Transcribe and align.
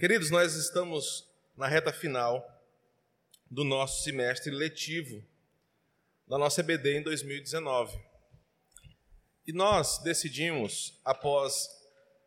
Queridos, 0.00 0.30
nós 0.30 0.54
estamos 0.54 1.28
na 1.54 1.68
reta 1.68 1.92
final 1.92 2.42
do 3.50 3.62
nosso 3.62 4.02
semestre 4.02 4.50
letivo 4.50 5.22
da 6.26 6.38
nossa 6.38 6.62
EBD 6.62 7.00
em 7.00 7.02
2019. 7.02 8.02
E 9.46 9.52
nós 9.52 9.98
decidimos, 9.98 10.98
após 11.04 11.68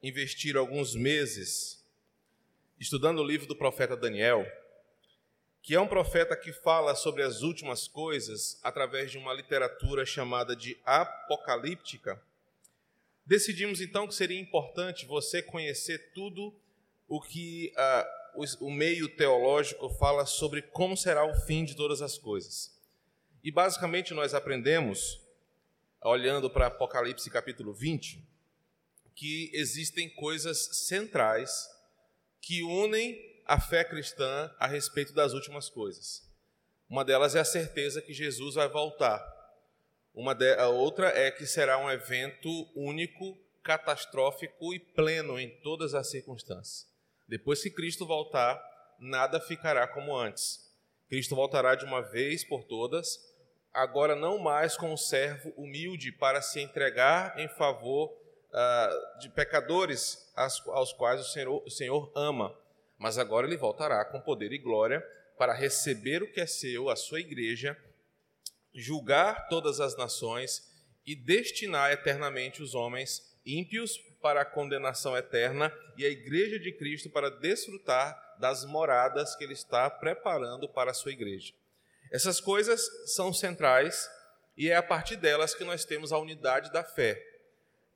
investir 0.04 0.55
alguns 0.55 0.94
meses 0.94 1.83
estudando 2.79 3.17
o 3.17 3.26
livro 3.26 3.47
do 3.47 3.55
profeta 3.55 3.97
Daniel, 3.97 4.46
que 5.63 5.74
é 5.74 5.81
um 5.81 5.87
profeta 5.87 6.37
que 6.37 6.53
fala 6.53 6.94
sobre 6.94 7.24
as 7.24 7.42
últimas 7.42 7.87
coisas 7.87 8.60
através 8.62 9.10
de 9.10 9.17
uma 9.17 9.33
literatura 9.33 10.05
chamada 10.05 10.55
de 10.55 10.78
apocalíptica, 10.85 12.24
decidimos 13.26 13.81
então 13.81 14.08
que 14.08 14.13
seria 14.13 14.40
importante 14.40 15.08
você 15.08 15.42
conhecer 15.42 16.12
tudo 16.13 16.55
o 17.16 17.21
que 17.21 17.71
uh, 17.77 18.41
o, 18.41 18.66
o 18.66 18.72
meio 18.72 19.08
teológico 19.08 19.88
fala 19.88 20.26
sobre 20.26 20.63
como 20.63 20.98
será 20.98 21.23
o 21.23 21.35
fim 21.41 21.63
de 21.63 21.76
todas 21.76 22.02
as 22.02 22.17
coisas. 22.17 22.76
E 23.44 23.52
basicamente 23.52 24.16
nós 24.16 24.34
aprendemos, 24.34 25.21
olhando 26.02 26.49
para 26.49 26.68
Apocalipse 26.68 27.30
capítulo 27.30 27.71
20, 27.71 28.20
que 29.13 29.52
existem 29.54 30.09
coisas 30.09 30.88
centrais 30.88 31.70
que 32.41 32.63
unem 32.63 33.16
a 33.45 33.59
fé 33.59 33.84
cristã 33.84 34.52
a 34.57 34.66
respeito 34.66 35.13
das 35.13 35.34
últimas 35.34 35.70
coisas. 35.70 36.27
Uma 36.90 37.05
delas 37.05 37.35
é 37.35 37.41
a 37.41 37.45
certeza 37.45 38.02
que 38.02 38.12
Jesus 38.12 38.55
vai 38.55 38.68
voltar. 38.68 39.23
Uma 40.16 40.34
de, 40.34 40.52
a 40.55 40.68
outra 40.68 41.09
é 41.09 41.30
que 41.30 41.45
será 41.45 41.77
um 41.77 41.91
evento 41.91 42.49
único, 42.76 43.38
catastrófico 43.62 44.73
e 44.73 44.80
pleno 44.80 45.40
em 45.40 45.49
todas 45.62 45.93
as 45.93 46.09
circunstâncias. 46.09 46.91
Depois 47.27 47.62
que 47.62 47.70
Cristo 47.70 48.05
voltar, 48.05 48.62
nada 49.00 49.40
ficará 49.40 49.88
como 49.88 50.16
antes. 50.16 50.71
Cristo 51.07 51.35
voltará 51.35 51.76
de 51.76 51.85
uma 51.85 52.02
vez 52.02 52.43
por 52.43 52.63
todas, 52.63 53.20
agora 53.71 54.16
não 54.16 54.38
mais 54.38 54.76
como 54.76 54.98
servo 54.98 55.54
humilde 55.57 56.12
para 56.12 56.41
se 56.41 56.60
entregar 56.60 57.38
em 57.40 57.48
favor 57.48 58.12
uh, 58.12 59.20
de 59.20 59.29
pecadores 59.29 60.32
aos, 60.35 60.94
quais 60.94 61.21
o 61.21 61.26
Senhor, 61.26 61.63
o 61.66 61.70
Senhor 61.70 62.12
ama, 62.16 62.57
mas 62.98 63.18
agora 63.18 63.48
ele 63.48 63.57
voltará 63.57 64.03
com 64.05 64.21
poder 64.21 64.51
e 64.51 64.57
glória 64.57 65.01
para 65.38 65.53
receber 65.53 66.21
o 66.23 66.31
que 66.31 66.39
é 66.39 66.45
seu, 66.45 66.89
a 66.89 66.95
sua 66.95 67.19
igreja, 67.19 67.77
julgar 68.73 69.47
todas 69.49 69.79
as 69.79 69.97
nações 69.97 70.71
e 71.05 71.16
destinar 71.16 71.91
eternamente 71.91 72.61
os 72.61 72.73
homens 72.73 73.21
ímpios 73.45 73.99
para 74.23 74.41
a 74.41 74.45
condenação 74.45 75.17
eterna 75.17 75.71
e 75.97 76.05
a 76.05 76.09
igreja 76.09 76.57
de 76.57 76.71
Cristo 76.71 77.09
para 77.09 77.29
desfrutar 77.29 78.38
das 78.39 78.63
moradas 78.63 79.35
que 79.35 79.43
ele 79.43 79.52
está 79.52 79.89
preparando 79.89 80.67
para 80.69 80.91
a 80.91 80.93
sua 80.93 81.11
igreja. 81.11 81.53
Essas 82.09 82.39
coisas 82.39 82.81
são 83.13 83.33
centrais 83.33 84.09
e 84.55 84.69
é 84.69 84.75
a 84.77 84.81
partir 84.81 85.17
delas 85.17 85.53
que 85.53 85.66
nós 85.66 85.83
temos 85.83 86.13
a 86.13 86.17
unidade 86.17 86.71
da 86.71 86.85
fé. 86.85 87.21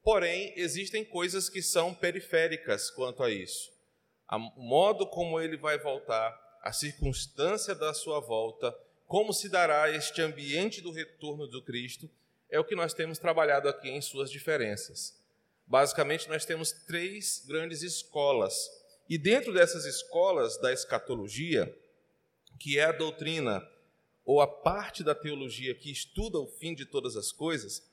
Porém, 0.04 0.54
existem 0.58 1.06
coisas 1.06 1.50
que 1.50 1.62
são 1.62 1.94
periféricas 1.94 2.92
quanto 2.92 3.24
a 3.24 3.32
isso. 3.32 3.72
O 4.30 4.62
modo 4.62 5.08
como 5.08 5.40
ele 5.40 5.56
vai 5.56 5.78
voltar, 5.78 6.38
a 6.62 6.74
circunstância 6.74 7.74
da 7.74 7.94
sua 7.94 8.20
volta, 8.20 8.78
como 9.06 9.32
se 9.32 9.48
dará 9.48 9.90
este 9.90 10.22
ambiente 10.22 10.82
do 10.82 10.92
retorno 10.92 11.48
do 11.48 11.62
Cristo, 11.62 12.10
é 12.50 12.60
o 12.60 12.66
que 12.66 12.76
nós 12.76 12.94
temos 12.94 13.18
trabalhado 13.18 13.70
aqui 13.70 13.90
em 13.90 14.02
suas 14.02 14.30
diferenças. 14.30 15.18
Basicamente, 15.68 16.30
nós 16.30 16.46
temos 16.46 16.72
três 16.72 17.44
grandes 17.46 17.82
escolas. 17.82 18.56
E 19.10 19.18
dentro 19.18 19.54
dessas 19.54 19.86
escolas 19.86 20.58
da 20.58 20.72
escatologia, 20.72 21.74
que 22.58 22.80
é 22.80 22.86
a 22.86 22.92
doutrina 22.92 23.68
ou 24.26 24.42
a 24.42 24.48
parte 24.48 25.04
da 25.04 25.14
teologia 25.14 25.76
que 25.76 25.92
estuda 25.92 26.40
o 26.40 26.48
fim 26.48 26.74
de 26.74 26.86
todas 26.86 27.16
as 27.16 27.32
coisas, 27.32 27.84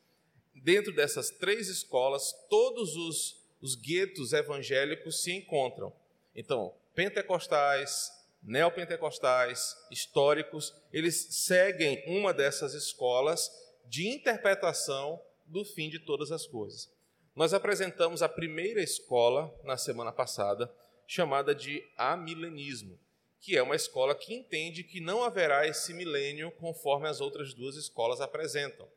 dentro 0.54 0.92
dessas 0.92 1.30
três 1.30 1.68
escolas, 1.68 2.32
todos 2.48 2.96
os, 2.96 3.40
os 3.60 3.74
guetos 3.74 4.32
evangélicos 4.32 5.22
se 5.22 5.32
encontram. 5.32 5.92
Então, 6.34 6.74
pentecostais, 6.94 8.10
neopentecostais, 8.42 9.76
históricos, 9.90 10.72
eles 10.92 11.26
seguem 11.30 12.02
uma 12.06 12.32
dessas 12.32 12.74
escolas 12.74 13.50
de 13.86 14.08
interpretação 14.08 15.20
do 15.46 15.64
fim 15.64 15.88
de 15.88 15.98
todas 15.98 16.30
as 16.30 16.46
coisas. 16.46 16.93
Nós 17.34 17.52
apresentamos 17.52 18.22
a 18.22 18.28
primeira 18.28 18.80
escola 18.80 19.52
na 19.64 19.76
semana 19.76 20.12
passada, 20.12 20.72
chamada 21.04 21.52
de 21.52 21.84
amilenismo, 21.96 22.96
que 23.40 23.56
é 23.56 23.62
uma 23.62 23.74
escola 23.74 24.14
que 24.14 24.32
entende 24.32 24.84
que 24.84 25.00
não 25.00 25.24
haverá 25.24 25.66
esse 25.66 25.92
milênio 25.92 26.52
conforme 26.52 27.08
as 27.08 27.20
outras 27.20 27.52
duas 27.52 27.74
escolas 27.74 28.20
apresentam. 28.20 28.88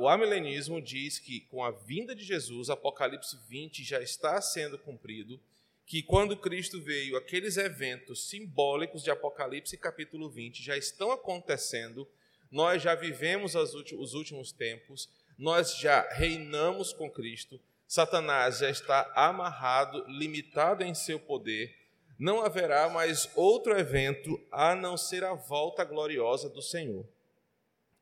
O 0.00 0.08
amilenismo 0.08 0.82
diz 0.82 1.20
que 1.20 1.42
com 1.42 1.64
a 1.64 1.70
vinda 1.70 2.16
de 2.16 2.24
Jesus, 2.24 2.68
Apocalipse 2.68 3.38
20 3.48 3.84
já 3.84 4.00
está 4.00 4.42
sendo 4.42 4.76
cumprido, 4.76 5.40
que 5.86 6.02
quando 6.02 6.36
Cristo 6.36 6.82
veio, 6.82 7.16
aqueles 7.16 7.56
eventos 7.56 8.28
simbólicos 8.28 9.04
de 9.04 9.10
Apocalipse 9.10 9.76
capítulo 9.76 10.28
20 10.28 10.62
já 10.62 10.76
estão 10.76 11.12
acontecendo, 11.12 12.08
nós 12.50 12.82
já 12.82 12.94
vivemos 12.96 13.54
os 13.54 14.14
últimos 14.14 14.50
tempos, 14.50 15.08
nós 15.38 15.76
já 15.78 16.08
reinamos 16.10 16.92
com 16.92 17.10
Cristo, 17.10 17.60
Satanás 17.86 18.58
já 18.58 18.70
está 18.70 19.12
amarrado, 19.14 20.04
limitado 20.08 20.82
em 20.82 20.94
seu 20.94 21.20
poder, 21.20 21.76
não 22.18 22.44
haverá 22.44 22.88
mais 22.88 23.28
outro 23.34 23.78
evento 23.78 24.40
a 24.50 24.74
não 24.74 24.96
ser 24.96 25.24
a 25.24 25.34
volta 25.34 25.84
gloriosa 25.84 26.48
do 26.48 26.62
Senhor. 26.62 27.06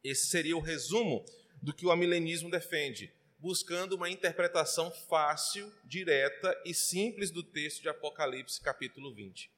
Esse 0.05 0.27
seria 0.27 0.57
o 0.57 0.61
resumo 0.61 1.25
do 1.63 1.73
que 1.73 1.87
o 1.87 1.91
amilenismo 1.91 2.51
defende, 2.51 3.13
buscando 3.39 3.95
uma 3.95 4.11
interpretação 4.11 4.91
fácil, 4.91 5.73
direta 5.85 6.55
e 6.65 6.75
simples 6.75 7.31
do 7.31 7.43
texto 7.43 7.83
de 7.83 7.89
Apocalipse, 7.89 8.61
capítulo 8.61 9.13
20. 9.15 9.51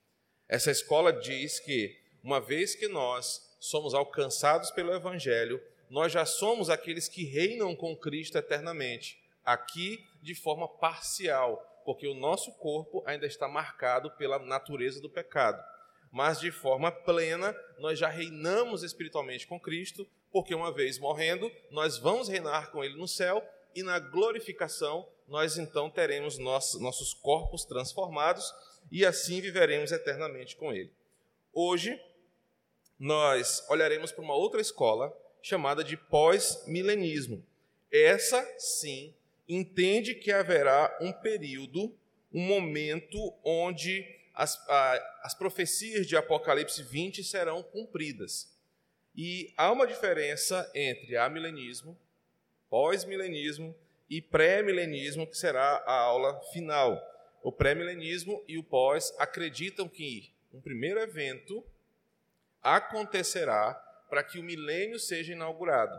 Essa 0.48 0.70
escola 0.70 1.12
diz 1.12 1.58
que, 1.58 1.98
uma 2.22 2.40
vez 2.40 2.74
que 2.74 2.88
nós 2.88 3.56
somos 3.58 3.94
alcançados 3.94 4.70
pelo 4.70 4.94
Evangelho, 4.94 5.60
nós 5.92 6.10
já 6.10 6.24
somos 6.24 6.70
aqueles 6.70 7.06
que 7.06 7.22
reinam 7.22 7.76
com 7.76 7.94
Cristo 7.94 8.38
eternamente, 8.38 9.22
aqui 9.44 10.02
de 10.22 10.34
forma 10.34 10.66
parcial, 10.66 11.82
porque 11.84 12.08
o 12.08 12.14
nosso 12.14 12.50
corpo 12.52 13.02
ainda 13.04 13.26
está 13.26 13.46
marcado 13.46 14.10
pela 14.12 14.38
natureza 14.38 15.02
do 15.02 15.10
pecado. 15.10 15.62
Mas 16.10 16.40
de 16.40 16.50
forma 16.50 16.90
plena, 16.90 17.54
nós 17.78 17.98
já 17.98 18.08
reinamos 18.08 18.82
espiritualmente 18.82 19.46
com 19.46 19.60
Cristo, 19.60 20.08
porque 20.30 20.54
uma 20.54 20.72
vez 20.72 20.98
morrendo, 20.98 21.52
nós 21.70 21.98
vamos 21.98 22.26
reinar 22.26 22.70
com 22.70 22.82
Ele 22.82 22.96
no 22.96 23.06
céu 23.06 23.46
e 23.74 23.82
na 23.82 23.98
glorificação 23.98 25.06
nós 25.28 25.58
então 25.58 25.90
teremos 25.90 26.38
nossos, 26.38 27.12
corpos 27.12 27.66
transformados 27.66 28.50
e 28.90 29.04
assim 29.04 29.42
viveremos 29.42 29.92
eternamente 29.92 30.56
com 30.56 30.72
Ele. 30.72 30.90
Hoje, 31.52 32.00
nós 32.98 33.62
olharemos 33.68 34.10
para 34.10 34.24
uma 34.24 34.34
outra 34.34 34.58
escola 34.58 35.14
chamada 35.42 35.82
de 35.82 35.96
pós-milenismo. 35.96 37.44
Essa, 37.90 38.42
sim, 38.58 39.12
entende 39.48 40.14
que 40.14 40.30
haverá 40.30 40.96
um 41.00 41.12
período, 41.12 41.94
um 42.32 42.40
momento 42.40 43.34
onde 43.44 44.06
as, 44.34 44.56
a, 44.68 45.20
as 45.24 45.34
profecias 45.34 46.06
de 46.06 46.16
Apocalipse 46.16 46.82
20 46.82 47.22
serão 47.22 47.62
cumpridas. 47.62 48.50
E 49.14 49.52
há 49.56 49.70
uma 49.70 49.86
diferença 49.86 50.70
entre 50.74 51.16
amilenismo, 51.16 51.98
pós-milenismo 52.70 53.74
e 54.08 54.22
pré-milenismo, 54.22 55.26
que 55.26 55.36
será 55.36 55.82
a 55.86 55.92
aula 55.92 56.40
final. 56.52 57.00
O 57.42 57.52
pré-milenismo 57.52 58.42
e 58.48 58.56
o 58.56 58.62
pós 58.62 59.12
acreditam 59.18 59.88
que 59.88 60.32
um 60.52 60.60
primeiro 60.60 61.00
evento 61.00 61.62
acontecerá 62.62 63.91
para 64.12 64.22
que 64.22 64.38
o 64.38 64.42
milênio 64.42 64.98
seja 64.98 65.32
inaugurado. 65.32 65.98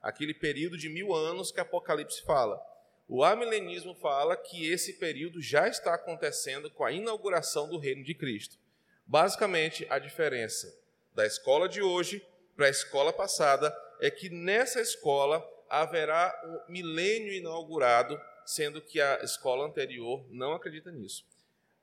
Aquele 0.00 0.32
período 0.32 0.78
de 0.78 0.88
mil 0.88 1.14
anos 1.14 1.52
que 1.52 1.60
Apocalipse 1.60 2.22
fala. 2.22 2.58
O 3.06 3.22
amilenismo 3.22 3.94
fala 3.96 4.34
que 4.34 4.66
esse 4.66 4.94
período 4.94 5.42
já 5.42 5.68
está 5.68 5.92
acontecendo 5.92 6.70
com 6.70 6.86
a 6.86 6.90
inauguração 6.90 7.68
do 7.68 7.76
reino 7.76 8.02
de 8.02 8.14
Cristo. 8.14 8.56
Basicamente, 9.04 9.86
a 9.90 9.98
diferença 9.98 10.74
da 11.14 11.26
escola 11.26 11.68
de 11.68 11.82
hoje 11.82 12.26
para 12.56 12.64
a 12.64 12.70
escola 12.70 13.12
passada 13.12 13.76
é 14.00 14.10
que 14.10 14.30
nessa 14.30 14.80
escola 14.80 15.46
haverá 15.68 16.64
o 16.66 16.72
milênio 16.72 17.30
inaugurado, 17.30 18.18
sendo 18.46 18.80
que 18.80 19.02
a 19.02 19.16
escola 19.16 19.66
anterior 19.66 20.24
não 20.30 20.54
acredita 20.54 20.90
nisso. 20.90 21.26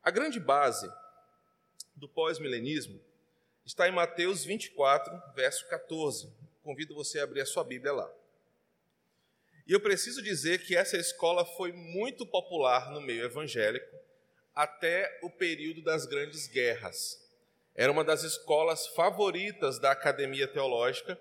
A 0.02 0.10
grande 0.10 0.40
base 0.40 0.92
do 1.96 2.10
pós-milenismo 2.10 3.00
está 3.68 3.86
em 3.86 3.92
Mateus 3.92 4.46
24, 4.46 5.14
verso 5.36 5.68
14. 5.68 6.34
Convido 6.64 6.96
você 6.96 7.20
a 7.20 7.26
abrir 7.26 7.42
a 7.42 7.46
sua 7.46 7.66
Bíblia 7.66 7.92
lá. 7.92 8.10
E 9.68 9.74
eu 9.74 9.82
preciso 9.82 10.22
dizer 10.22 10.64
que 10.64 10.74
essa 10.74 10.96
escola 10.96 11.46
foi 11.46 11.74
muito 11.74 12.26
popular 12.26 12.90
no 12.92 13.02
meio 13.02 13.26
evangélico 13.26 13.94
até 14.56 15.20
o 15.22 15.30
período 15.30 15.82
das 15.82 16.06
grandes 16.06 16.48
guerras. 16.48 17.22
Era 17.76 17.92
uma 17.92 18.06
das 18.06 18.24
escolas 18.24 18.88
favoritas 18.88 19.78
da 19.80 19.92
academia 19.92 20.48
teológica, 20.48 21.20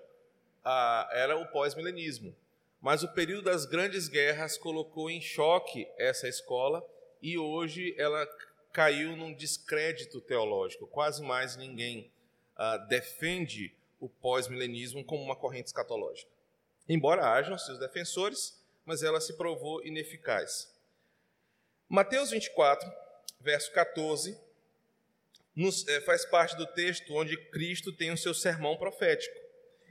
era 1.11 1.37
o 1.37 1.45
pós-milenismo. 1.47 2.33
Mas 2.79 3.03
o 3.03 3.13
período 3.13 3.43
das 3.43 3.65
grandes 3.65 4.07
guerras 4.07 4.57
colocou 4.57 5.09
em 5.09 5.19
choque 5.19 5.85
essa 5.97 6.29
escola 6.29 6.81
e 7.21 7.37
hoje 7.37 7.93
ela 7.97 8.25
caiu 8.71 9.17
num 9.17 9.33
descrédito 9.33 10.21
teológico. 10.21 10.87
Quase 10.87 11.21
mais 11.21 11.57
ninguém 11.57 12.09
uh, 12.57 12.87
defende 12.87 13.75
o 13.99 14.09
pós-milenismo 14.09 15.03
como 15.03 15.23
uma 15.23 15.35
corrente 15.35 15.67
escatológica. 15.67 16.29
Embora 16.87 17.29
hajam 17.29 17.57
seus 17.57 17.79
defensores, 17.79 18.57
mas 18.85 19.03
ela 19.03 19.19
se 19.19 19.35
provou 19.35 19.85
ineficaz. 19.85 20.73
Mateus 21.89 22.31
24, 22.31 22.89
verso 23.41 23.71
14, 23.71 24.37
nos, 25.55 25.87
é, 25.87 26.01
faz 26.01 26.25
parte 26.25 26.55
do 26.55 26.67
texto 26.67 27.13
onde 27.13 27.35
Cristo 27.49 27.91
tem 27.91 28.11
o 28.11 28.17
seu 28.17 28.33
sermão 28.33 28.77
profético. 28.77 29.35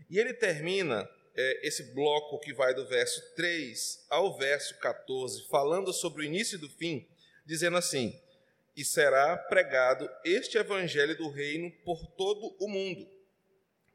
E 0.09 0.19
ele 0.19 0.33
termina 0.33 1.09
é, 1.35 1.67
esse 1.67 1.93
bloco 1.93 2.39
que 2.39 2.55
vai 2.55 2.73
do 2.73 2.87
verso 2.87 3.21
3 3.35 4.07
ao 4.09 4.37
verso 4.39 4.79
14, 4.79 5.47
falando 5.49 5.93
sobre 5.93 6.23
o 6.23 6.25
início 6.25 6.59
do 6.59 6.69
fim, 6.69 7.07
dizendo 7.45 7.77
assim: 7.77 8.19
E 8.77 8.85
será 8.85 9.37
pregado 9.37 10.09
este 10.25 10.59
evangelho 10.59 11.17
do 11.17 11.31
reino 11.31 11.71
por 11.85 12.07
todo 12.09 12.55
o 12.61 12.69
mundo, 12.69 13.09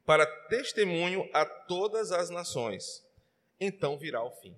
para 0.04 0.26
testemunho 0.48 1.28
a 1.32 1.46
todas 1.46 2.10
as 2.10 2.30
nações. 2.30 3.06
Então 3.60 3.96
virá 3.96 4.24
o 4.24 4.32
fim. 4.32 4.56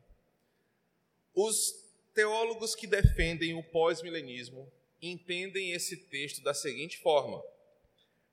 Os 1.35 1.75
teólogos 2.15 2.75
que 2.75 2.87
defendem 2.87 3.55
o 3.55 3.62
pós-milenismo 3.62 4.73
entendem 5.03 5.73
esse 5.73 5.97
texto 6.09 6.43
da 6.43 6.55
seguinte 6.55 6.97
forma: 6.99 7.43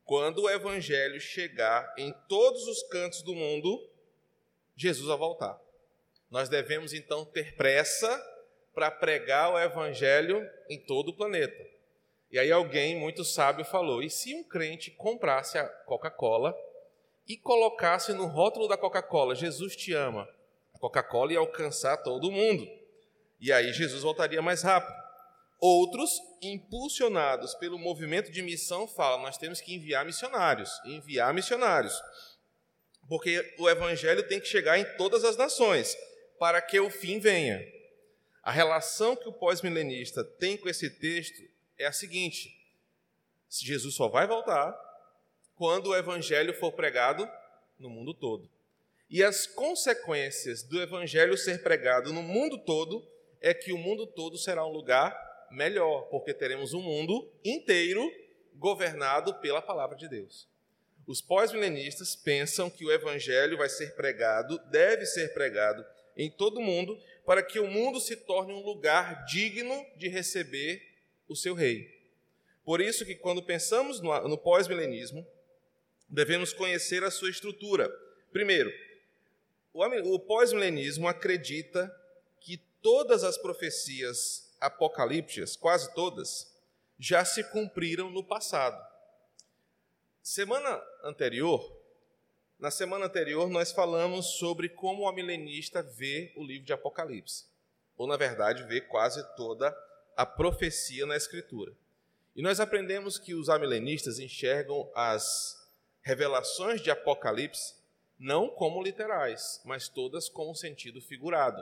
quando 0.05 0.43
o 0.43 0.49
evangelho 0.49 1.19
chegar 1.19 1.93
em 1.97 2.13
todos 2.29 2.67
os 2.67 2.83
cantos 2.83 3.21
do 3.21 3.35
mundo, 3.35 3.89
Jesus 4.75 5.07
vai 5.07 5.17
voltar. 5.17 5.59
Nós 6.29 6.47
devemos 6.47 6.93
então 6.93 7.25
ter 7.25 7.55
pressa 7.55 8.09
para 8.73 8.89
pregar 8.89 9.51
o 9.51 9.59
evangelho 9.59 10.49
em 10.69 10.79
todo 10.79 11.09
o 11.09 11.15
planeta. 11.15 11.80
E 12.31 12.39
aí 12.39 12.51
alguém 12.51 12.95
muito 12.95 13.25
sábio 13.25 13.65
falou: 13.65 14.01
e 14.01 14.09
se 14.09 14.33
um 14.33 14.43
crente 14.43 14.89
comprasse 14.91 15.57
a 15.57 15.67
Coca-Cola 15.67 16.55
e 17.27 17.35
colocasse 17.37 18.13
no 18.13 18.25
rótulo 18.25 18.67
da 18.67 18.77
Coca-Cola, 18.77 19.35
Jesus 19.35 19.75
te 19.75 19.93
ama, 19.93 20.27
a 20.73 20.79
Coca-Cola 20.79 21.33
ia 21.33 21.39
alcançar 21.39 21.97
todo 21.97 22.31
mundo. 22.31 22.67
E 23.39 23.51
aí 23.51 23.73
Jesus 23.73 24.03
voltaria 24.03 24.41
mais 24.41 24.61
rápido. 24.61 25.01
Outros, 25.59 26.19
impulsionados 26.41 27.53
pelo 27.55 27.77
movimento 27.77 28.31
de 28.31 28.41
missão, 28.41 28.87
falam: 28.87 29.21
nós 29.21 29.37
temos 29.37 29.59
que 29.59 29.75
enviar 29.75 30.05
missionários, 30.05 30.71
enviar 30.85 31.33
missionários. 31.33 31.93
Porque 33.09 33.55
o 33.59 33.69
evangelho 33.69 34.25
tem 34.27 34.39
que 34.39 34.47
chegar 34.47 34.79
em 34.79 34.85
todas 34.95 35.25
as 35.25 35.35
nações, 35.35 35.97
para 36.39 36.61
que 36.61 36.79
o 36.79 36.89
fim 36.89 37.19
venha. 37.19 37.61
A 38.41 38.51
relação 38.51 39.15
que 39.15 39.27
o 39.27 39.33
pós-milenista 39.33 40.23
tem 40.23 40.55
com 40.55 40.69
esse 40.69 40.89
texto 40.89 41.50
é 41.81 41.87
a 41.87 41.91
seguinte: 41.91 42.55
Jesus 43.49 43.95
só 43.95 44.07
vai 44.07 44.27
voltar 44.27 44.73
quando 45.55 45.87
o 45.87 45.95
evangelho 45.95 46.53
for 46.53 46.71
pregado 46.71 47.29
no 47.77 47.89
mundo 47.89 48.13
todo. 48.13 48.49
E 49.09 49.23
as 49.23 49.45
consequências 49.45 50.63
do 50.63 50.81
evangelho 50.81 51.37
ser 51.37 51.61
pregado 51.61 52.13
no 52.13 52.23
mundo 52.23 52.57
todo 52.59 53.05
é 53.41 53.53
que 53.53 53.73
o 53.73 53.77
mundo 53.77 54.07
todo 54.07 54.37
será 54.37 54.65
um 54.65 54.71
lugar 54.71 55.13
melhor, 55.51 56.03
porque 56.03 56.33
teremos 56.33 56.73
um 56.73 56.81
mundo 56.81 57.29
inteiro 57.43 58.09
governado 58.55 59.33
pela 59.41 59.61
palavra 59.61 59.97
de 59.97 60.07
Deus. 60.07 60.47
Os 61.05 61.19
pós-milenistas 61.19 62.15
pensam 62.15 62.69
que 62.69 62.85
o 62.85 62.91
evangelho 62.91 63.57
vai 63.57 63.67
ser 63.67 63.95
pregado, 63.95 64.57
deve 64.69 65.05
ser 65.05 65.33
pregado 65.33 65.83
em 66.15 66.29
todo 66.29 66.59
o 66.59 66.63
mundo, 66.63 66.97
para 67.25 67.43
que 67.43 67.59
o 67.59 67.67
mundo 67.67 67.99
se 67.99 68.15
torne 68.15 68.53
um 68.53 68.63
lugar 68.63 69.25
digno 69.25 69.85
de 69.97 70.07
receber 70.07 70.90
o 71.31 71.35
seu 71.35 71.53
rei. 71.53 71.89
Por 72.63 72.81
isso 72.81 73.05
que 73.05 73.15
quando 73.15 73.41
pensamos 73.41 74.01
no, 74.01 74.27
no 74.27 74.37
pós-milenismo, 74.37 75.25
devemos 76.07 76.53
conhecer 76.53 77.03
a 77.03 77.11
sua 77.11 77.29
estrutura. 77.29 77.89
Primeiro, 78.31 78.71
o, 79.73 79.83
o 80.15 80.19
pós-milenismo 80.19 81.07
acredita 81.07 81.89
que 82.39 82.57
todas 82.81 83.23
as 83.23 83.37
profecias 83.37 84.53
apocalípticas, 84.59 85.55
quase 85.55 85.93
todas, 85.95 86.53
já 86.99 87.23
se 87.25 87.43
cumpriram 87.45 88.11
no 88.11 88.23
passado. 88.23 88.79
Semana 90.21 90.81
anterior, 91.03 91.79
na 92.59 92.69
semana 92.69 93.05
anterior, 93.05 93.49
nós 93.49 93.71
falamos 93.71 94.37
sobre 94.37 94.69
como 94.69 95.03
o 95.03 95.07
amilenista 95.07 95.81
vê 95.81 96.31
o 96.35 96.43
livro 96.43 96.65
de 96.65 96.73
Apocalipse, 96.73 97.45
ou 97.97 98.05
na 98.05 98.17
verdade, 98.17 98.63
vê 98.65 98.81
quase 98.81 99.23
toda 99.35 99.75
a 100.15 100.25
profecia 100.25 101.05
na 101.05 101.15
Escritura. 101.15 101.73
E 102.35 102.41
nós 102.41 102.59
aprendemos 102.59 103.17
que 103.17 103.33
os 103.33 103.49
amilenistas 103.49 104.19
enxergam 104.19 104.89
as 104.95 105.69
revelações 106.01 106.81
de 106.81 106.89
Apocalipse 106.89 107.75
não 108.17 108.49
como 108.49 108.83
literais, 108.83 109.59
mas 109.65 109.89
todas 109.89 110.29
com 110.29 110.51
um 110.51 110.55
sentido 110.55 111.01
figurado. 111.01 111.61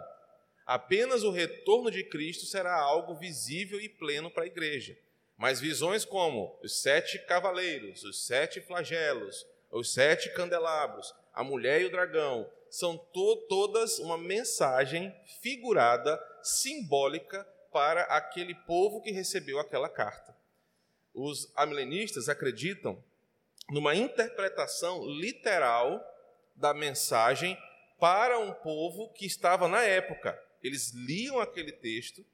Apenas 0.65 1.23
o 1.23 1.31
retorno 1.31 1.89
de 1.89 2.03
Cristo 2.03 2.45
será 2.45 2.75
algo 2.75 3.15
visível 3.15 3.79
e 3.79 3.89
pleno 3.89 4.29
para 4.29 4.43
a 4.43 4.47
igreja. 4.47 4.95
Mas 5.37 5.61
visões 5.61 6.03
como 6.03 6.59
os 6.61 6.81
sete 6.81 7.17
cavaleiros, 7.19 8.03
os 8.03 8.27
sete 8.27 8.59
flagelos, 8.59 9.47
os 9.71 9.93
sete 9.93 10.29
candelabros, 10.33 11.13
a 11.33 11.43
mulher 11.43 11.81
e 11.81 11.85
o 11.85 11.91
dragão, 11.91 12.49
são 12.69 12.97
to 12.97 13.37
todas 13.47 13.97
uma 13.99 14.17
mensagem 14.17 15.15
figurada, 15.41 16.21
simbólica 16.43 17.47
para 17.71 18.03
aquele 18.03 18.53
povo 18.53 19.01
que 19.01 19.11
recebeu 19.11 19.59
aquela 19.59 19.89
carta. 19.89 20.35
Os 21.13 21.51
amilenistas 21.55 22.29
acreditam 22.29 23.03
numa 23.69 23.95
interpretação 23.95 25.05
literal 25.05 26.03
da 26.55 26.73
mensagem 26.73 27.57
para 27.99 28.39
um 28.39 28.53
povo 28.53 29.11
que 29.13 29.25
estava 29.25 29.67
na 29.67 29.83
época, 29.83 30.41
eles 30.63 30.91
liam 30.93 31.39
aquele 31.39 31.71
texto, 31.71 32.25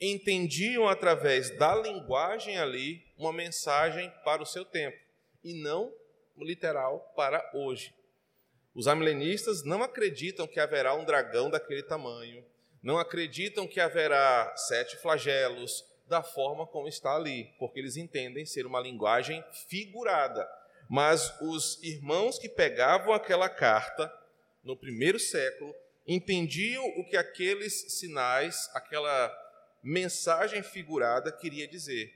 entendiam 0.00 0.88
através 0.88 1.50
da 1.58 1.74
linguagem 1.74 2.58
ali 2.58 3.04
uma 3.16 3.32
mensagem 3.32 4.12
para 4.24 4.42
o 4.42 4.46
seu 4.46 4.64
tempo 4.64 4.98
e 5.44 5.54
não 5.54 5.92
literal 6.36 7.12
para 7.14 7.50
hoje. 7.54 7.94
Os 8.74 8.88
amilenistas 8.88 9.62
não 9.62 9.82
acreditam 9.82 10.46
que 10.46 10.58
haverá 10.58 10.94
um 10.94 11.04
dragão 11.04 11.50
daquele 11.50 11.82
tamanho, 11.82 12.44
não 12.82 12.98
acreditam 12.98 13.66
que 13.66 13.80
haverá 13.80 14.52
sete 14.56 14.96
flagelos 14.96 15.84
da 16.08 16.22
forma 16.22 16.66
como 16.66 16.88
está 16.88 17.14
ali, 17.14 17.54
porque 17.58 17.78
eles 17.78 17.96
entendem 17.96 18.44
ser 18.44 18.66
uma 18.66 18.80
linguagem 18.80 19.42
figurada. 19.68 20.46
Mas 20.88 21.32
os 21.40 21.82
irmãos 21.82 22.38
que 22.38 22.48
pegavam 22.48 23.14
aquela 23.14 23.48
carta 23.48 24.12
no 24.62 24.76
primeiro 24.76 25.18
século 25.18 25.74
entendiam 26.06 26.84
o 26.98 27.04
que 27.08 27.16
aqueles 27.16 27.98
sinais, 27.98 28.68
aquela 28.74 29.32
mensagem 29.82 30.62
figurada 30.62 31.32
queria 31.32 31.66
dizer. 31.66 32.12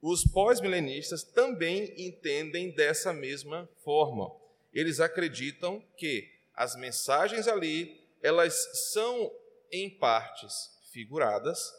Os 0.00 0.24
pós-milenistas 0.24 1.24
também 1.24 1.92
entendem 1.96 2.70
dessa 2.70 3.12
mesma 3.12 3.68
forma. 3.82 4.30
Eles 4.72 5.00
acreditam 5.00 5.82
que 5.96 6.30
as 6.54 6.76
mensagens 6.76 7.48
ali, 7.48 8.00
elas 8.22 8.54
são 8.92 9.32
em 9.76 9.90
partes 9.90 10.70
figuradas, 10.92 11.72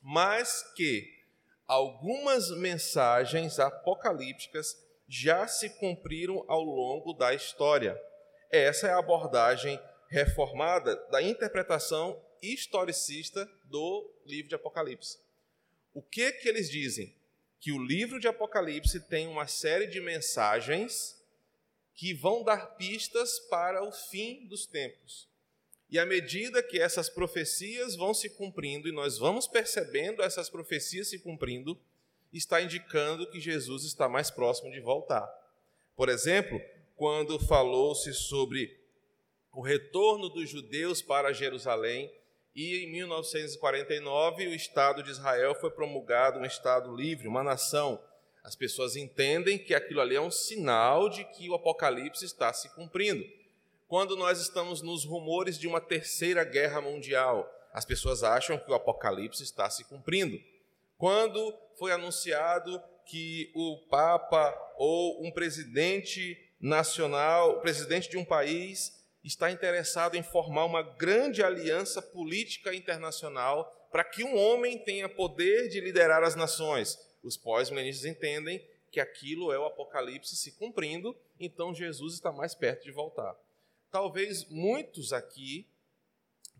mas 0.00 0.62
que 0.74 1.04
algumas 1.66 2.50
mensagens 2.50 3.58
apocalípticas 3.58 4.76
já 5.08 5.46
se 5.46 5.70
cumpriram 5.70 6.44
ao 6.48 6.62
longo 6.62 7.12
da 7.12 7.34
história. 7.34 8.00
Essa 8.50 8.88
é 8.88 8.92
a 8.92 8.98
abordagem 8.98 9.80
reformada 10.08 10.96
da 11.10 11.22
interpretação 11.22 12.20
historicista 12.42 13.48
do 13.64 14.10
livro 14.26 14.48
de 14.48 14.54
Apocalipse. 14.54 15.18
O 15.92 16.02
que 16.02 16.32
que 16.32 16.48
eles 16.48 16.70
dizem? 16.70 17.14
Que 17.60 17.72
o 17.72 17.84
livro 17.84 18.18
de 18.18 18.26
Apocalipse 18.26 19.00
tem 19.00 19.26
uma 19.26 19.46
série 19.46 19.86
de 19.86 20.00
mensagens 20.00 21.20
que 21.94 22.14
vão 22.14 22.42
dar 22.42 22.76
pistas 22.76 23.38
para 23.38 23.84
o 23.84 23.92
fim 23.92 24.46
dos 24.46 24.66
tempos. 24.66 25.29
E 25.90 25.98
à 25.98 26.06
medida 26.06 26.62
que 26.62 26.78
essas 26.78 27.08
profecias 27.08 27.96
vão 27.96 28.14
se 28.14 28.30
cumprindo 28.30 28.88
e 28.88 28.92
nós 28.92 29.18
vamos 29.18 29.48
percebendo 29.48 30.22
essas 30.22 30.48
profecias 30.48 31.08
se 31.08 31.18
cumprindo, 31.18 31.76
está 32.32 32.62
indicando 32.62 33.28
que 33.28 33.40
Jesus 33.40 33.84
está 33.84 34.08
mais 34.08 34.30
próximo 34.30 34.70
de 34.70 34.80
voltar. 34.80 35.28
Por 35.96 36.08
exemplo, 36.08 36.60
quando 36.94 37.40
falou-se 37.40 38.14
sobre 38.14 38.78
o 39.52 39.60
retorno 39.60 40.28
dos 40.28 40.48
judeus 40.48 41.02
para 41.02 41.32
Jerusalém 41.32 42.08
e 42.54 42.84
em 42.84 42.92
1949 42.92 44.46
o 44.46 44.54
Estado 44.54 45.02
de 45.02 45.10
Israel 45.10 45.56
foi 45.56 45.70
promulgado 45.70 46.38
um 46.38 46.44
Estado 46.44 46.94
livre, 46.94 47.26
uma 47.26 47.42
nação. 47.42 48.00
As 48.44 48.54
pessoas 48.54 48.94
entendem 48.94 49.58
que 49.58 49.74
aquilo 49.74 50.00
ali 50.00 50.14
é 50.14 50.20
um 50.20 50.30
sinal 50.30 51.08
de 51.08 51.24
que 51.32 51.50
o 51.50 51.54
Apocalipse 51.54 52.24
está 52.24 52.52
se 52.52 52.72
cumprindo. 52.76 53.24
Quando 53.90 54.14
nós 54.14 54.40
estamos 54.40 54.82
nos 54.82 55.04
rumores 55.04 55.58
de 55.58 55.66
uma 55.66 55.80
terceira 55.80 56.44
guerra 56.44 56.80
mundial, 56.80 57.52
as 57.72 57.84
pessoas 57.84 58.22
acham 58.22 58.56
que 58.56 58.70
o 58.70 58.74
Apocalipse 58.74 59.42
está 59.42 59.68
se 59.68 59.82
cumprindo. 59.82 60.40
Quando 60.96 61.52
foi 61.76 61.90
anunciado 61.90 62.80
que 63.04 63.50
o 63.52 63.78
Papa 63.88 64.56
ou 64.78 65.26
um 65.26 65.32
presidente 65.32 66.38
nacional, 66.60 67.60
presidente 67.62 68.08
de 68.08 68.16
um 68.16 68.24
país, 68.24 69.04
está 69.24 69.50
interessado 69.50 70.14
em 70.14 70.22
formar 70.22 70.66
uma 70.66 70.82
grande 70.84 71.42
aliança 71.42 72.00
política 72.00 72.72
internacional 72.72 73.88
para 73.90 74.04
que 74.04 74.22
um 74.22 74.38
homem 74.38 74.78
tenha 74.78 75.08
poder 75.08 75.68
de 75.68 75.80
liderar 75.80 76.22
as 76.22 76.36
nações. 76.36 76.96
Os 77.24 77.36
pós-milenistas 77.36 78.08
entendem 78.08 78.64
que 78.92 79.00
aquilo 79.00 79.52
é 79.52 79.58
o 79.58 79.66
Apocalipse 79.66 80.36
se 80.36 80.52
cumprindo, 80.52 81.12
então 81.40 81.74
Jesus 81.74 82.14
está 82.14 82.30
mais 82.30 82.54
perto 82.54 82.84
de 82.84 82.92
voltar. 82.92 83.36
Talvez 83.90 84.48
muitos 84.48 85.12
aqui, 85.12 85.66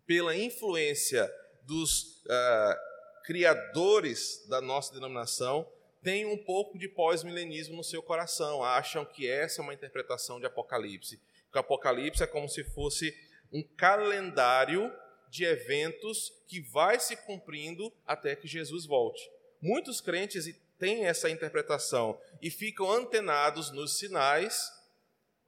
pela 0.07 0.37
influência 0.37 1.33
dos 1.63 2.23
uh, 2.25 3.25
criadores 3.25 4.47
da 4.49 4.61
nossa 4.61 4.93
denominação, 4.93 5.71
tenham 6.03 6.33
um 6.33 6.45
pouco 6.45 6.79
de 6.79 6.89
pós-milenismo 6.89 7.77
no 7.77 7.85
seu 7.85 8.03
coração, 8.03 8.65
acham 8.65 9.05
que 9.05 9.29
essa 9.29 9.61
é 9.61 9.63
uma 9.63 9.75
interpretação 9.75 10.41
de 10.41 10.47
Apocalipse 10.47 11.21
o 11.55 11.59
Apocalipse 11.59 12.23
é 12.23 12.27
como 12.27 12.49
se 12.49 12.63
fosse 12.63 13.17
um 13.53 13.63
calendário 13.63 14.93
de 15.29 15.45
eventos 15.45 16.33
que 16.47 16.61
vai 16.61 16.99
se 16.99 17.17
cumprindo 17.17 17.93
até 18.07 18.37
que 18.37 18.47
Jesus 18.47 18.87
volte. 18.87 19.21
Muitos 19.61 20.01
crentes 20.01 20.49
têm 20.79 21.07
essa 21.07 21.29
interpretação 21.29 22.19
e 22.41 22.51
ficam 22.51 22.91
antenados 22.91 23.71
nos 23.71 23.99
sinais 23.99 24.73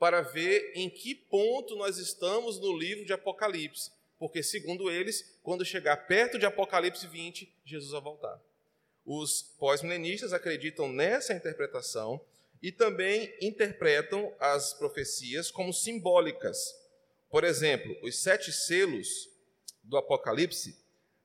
para 0.02 0.20
ver 0.20 0.72
em 0.74 0.90
que 0.90 1.14
ponto 1.14 1.76
nós 1.76 1.96
estamos 1.96 2.58
no 2.58 2.76
livro 2.76 3.04
de 3.04 3.12
Apocalipse, 3.12 3.88
porque, 4.18 4.42
segundo 4.42 4.90
eles, 4.90 5.38
quando 5.44 5.64
chegar 5.64 6.08
perto 6.08 6.40
de 6.40 6.44
Apocalipse 6.44 7.06
20, 7.06 7.48
Jesus 7.64 7.92
vai 7.92 8.00
voltar. 8.00 8.42
Os 9.06 9.42
pós-milenistas 9.60 10.32
acreditam 10.32 10.92
nessa 10.92 11.32
interpretação 11.32 12.20
e 12.60 12.72
também 12.72 13.32
interpretam 13.40 14.34
as 14.40 14.74
profecias 14.74 15.52
como 15.52 15.72
simbólicas. 15.72 16.58
Por 17.30 17.44
exemplo, 17.44 17.96
os 18.02 18.20
sete 18.20 18.50
selos 18.50 19.30
do 19.84 19.96
Apocalipse 19.96 20.76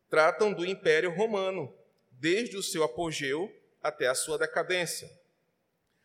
tratam 0.08 0.54
do 0.54 0.64
Império 0.64 1.10
Romano, 1.16 1.76
desde 2.12 2.56
o 2.56 2.62
seu 2.62 2.84
apogeu 2.84 3.52
até 3.82 4.06
a 4.06 4.14
sua 4.14 4.38
decadência. 4.38 5.10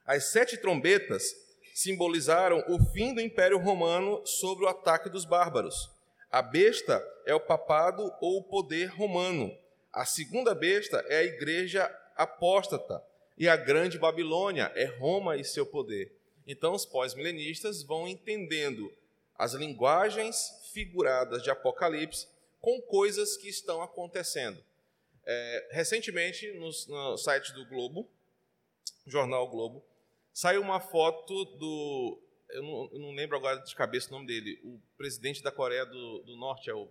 As 0.06 0.32
sete 0.32 0.56
trombetas 0.56 1.51
simbolizaram 1.72 2.62
o 2.68 2.78
fim 2.92 3.14
do 3.14 3.20
Império 3.20 3.58
Romano 3.58 4.24
sobre 4.26 4.64
o 4.64 4.68
ataque 4.68 5.08
dos 5.08 5.24
bárbaros. 5.24 5.90
A 6.30 6.42
besta 6.42 7.02
é 7.26 7.34
o 7.34 7.40
papado 7.40 8.12
ou 8.20 8.38
o 8.38 8.42
poder 8.42 8.86
romano. 8.86 9.56
A 9.92 10.04
segunda 10.04 10.54
besta 10.54 11.04
é 11.08 11.18
a 11.18 11.24
igreja 11.24 11.84
apóstata, 12.16 13.02
e 13.36 13.48
a 13.48 13.56
grande 13.56 13.98
Babilônia 13.98 14.70
é 14.74 14.84
Roma 14.84 15.36
e 15.36 15.44
seu 15.44 15.66
poder. 15.66 16.12
Então, 16.46 16.74
os 16.74 16.84
pós-milenistas 16.84 17.82
vão 17.82 18.06
entendendo 18.06 18.92
as 19.36 19.54
linguagens 19.54 20.70
figuradas 20.72 21.42
de 21.42 21.50
Apocalipse 21.50 22.28
com 22.60 22.80
coisas 22.80 23.36
que 23.36 23.48
estão 23.48 23.82
acontecendo. 23.82 24.62
É, 25.24 25.68
recentemente, 25.70 26.52
no, 26.52 26.70
no 26.88 27.16
site 27.16 27.52
do 27.52 27.66
Globo, 27.66 28.08
jornal 29.06 29.48
Globo, 29.48 29.84
saiu 30.32 30.60
uma 30.60 30.80
foto 30.80 31.44
do. 31.44 32.18
Eu 32.50 32.62
não, 32.62 32.90
eu 32.92 32.98
não, 32.98 33.12
lembro 33.12 33.36
agora 33.36 33.58
de 33.60 33.74
cabeça 33.74 34.08
o 34.08 34.12
nome 34.12 34.26
dele. 34.26 34.60
O 34.62 34.78
presidente 34.96 35.42
da 35.42 35.50
Coreia 35.50 35.86
do, 35.86 36.18
do 36.20 36.36
Norte 36.36 36.68
é 36.68 36.74
o 36.74 36.88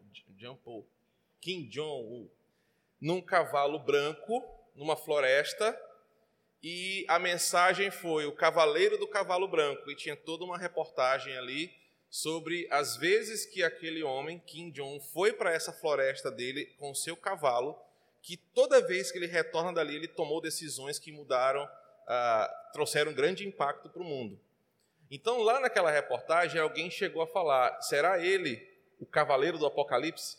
Kim 1.39 1.67
Jong-un, 1.69 2.27
num 2.99 3.21
cavalo 3.21 3.79
branco, 3.79 4.43
numa 4.75 4.95
floresta, 4.95 5.77
e 6.63 7.05
a 7.07 7.17
mensagem 7.17 7.89
foi 7.89 8.25
o 8.25 8.31
Cavaleiro 8.31 8.97
do 8.97 9.07
Cavalo 9.07 9.47
Branco, 9.47 9.89
e 9.89 9.95
tinha 9.95 10.15
toda 10.15 10.43
uma 10.43 10.57
reportagem 10.57 11.35
ali 11.35 11.73
sobre 12.09 12.67
as 12.69 12.97
vezes 12.97 13.45
que 13.45 13.63
aquele 13.63 14.03
homem, 14.03 14.37
Kim 14.39 14.69
Jong, 14.69 14.99
foi 15.11 15.33
para 15.33 15.51
essa 15.51 15.71
floresta 15.71 16.29
dele 16.29 16.65
com 16.77 16.91
o 16.91 16.95
seu 16.95 17.15
cavalo, 17.15 17.75
que 18.21 18.37
toda 18.37 18.85
vez 18.85 19.11
que 19.11 19.17
ele 19.17 19.27
retorna 19.27 19.73
dali, 19.73 19.95
ele 19.95 20.07
tomou 20.07 20.41
decisões 20.41 20.99
que 20.99 21.11
mudaram, 21.11 21.67
ah, 22.13 22.69
trouxeram 22.73 23.11
um 23.11 23.15
grande 23.15 23.47
impacto 23.47 23.89
para 23.89 24.01
o 24.01 24.05
mundo. 24.05 24.37
Então, 25.09 25.41
lá 25.41 25.61
naquela 25.61 25.89
reportagem, 25.89 26.59
alguém 26.59 26.91
chegou 26.91 27.21
a 27.21 27.27
falar: 27.27 27.81
será 27.81 28.19
ele 28.19 28.61
o 28.99 29.05
cavaleiro 29.05 29.57
do 29.57 29.65
Apocalipse? 29.65 30.37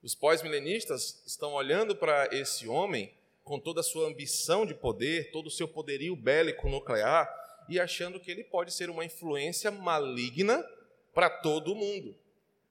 Os 0.00 0.14
pós-milenistas 0.14 1.20
estão 1.26 1.54
olhando 1.54 1.96
para 1.96 2.28
esse 2.32 2.68
homem 2.68 3.12
com 3.42 3.58
toda 3.58 3.80
a 3.80 3.84
sua 3.84 4.06
ambição 4.06 4.64
de 4.64 4.72
poder, 4.72 5.32
todo 5.32 5.48
o 5.48 5.50
seu 5.50 5.66
poderio 5.66 6.14
bélico 6.14 6.68
nuclear, 6.68 7.28
e 7.68 7.80
achando 7.80 8.20
que 8.20 8.30
ele 8.30 8.44
pode 8.44 8.72
ser 8.72 8.88
uma 8.88 9.04
influência 9.04 9.72
maligna 9.72 10.64
para 11.12 11.28
todo 11.28 11.72
o 11.72 11.74
mundo. 11.74 12.16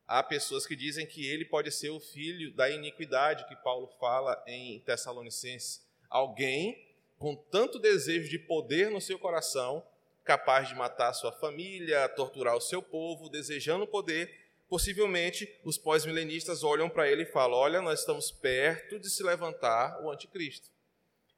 Há 0.08 0.24
pessoas 0.24 0.66
que 0.66 0.78
dizem 0.78 1.06
que 1.06 1.28
ele 1.28 1.44
pode 1.44 1.72
ser 1.72 1.90
o 1.90 2.00
filho 2.00 2.54
da 2.54 2.70
iniquidade 2.70 3.48
que 3.48 3.56
Paulo 3.58 3.88
fala 4.00 4.42
em 4.48 4.80
Tessalonicenses. 4.80 5.86
Alguém 6.10 6.93
com 7.24 7.38
tanto 7.38 7.80
desejo 7.80 8.28
de 8.28 8.38
poder 8.38 8.92
no 8.92 9.00
seu 9.00 9.18
coração, 9.18 9.82
capaz 10.26 10.68
de 10.68 10.76
matar 10.76 11.14
sua 11.14 11.32
família, 11.32 12.10
torturar 12.10 12.54
o 12.54 12.60
seu 12.60 12.82
povo, 12.82 13.30
desejando 13.30 13.88
poder, 13.88 14.52
possivelmente 14.68 15.48
os 15.64 15.78
pós-milenistas 15.78 16.66
olham 16.66 16.90
para 16.90 17.10
ele 17.10 17.24
e 17.24 17.32
falam: 17.32 17.58
Olha, 17.58 17.82
nós 17.82 18.02
estamos 18.02 18.30
perto 18.30 19.00
de 19.00 19.10
se 19.10 19.24
levantar 19.24 20.04
o 20.04 20.12
anticristo. 20.12 20.70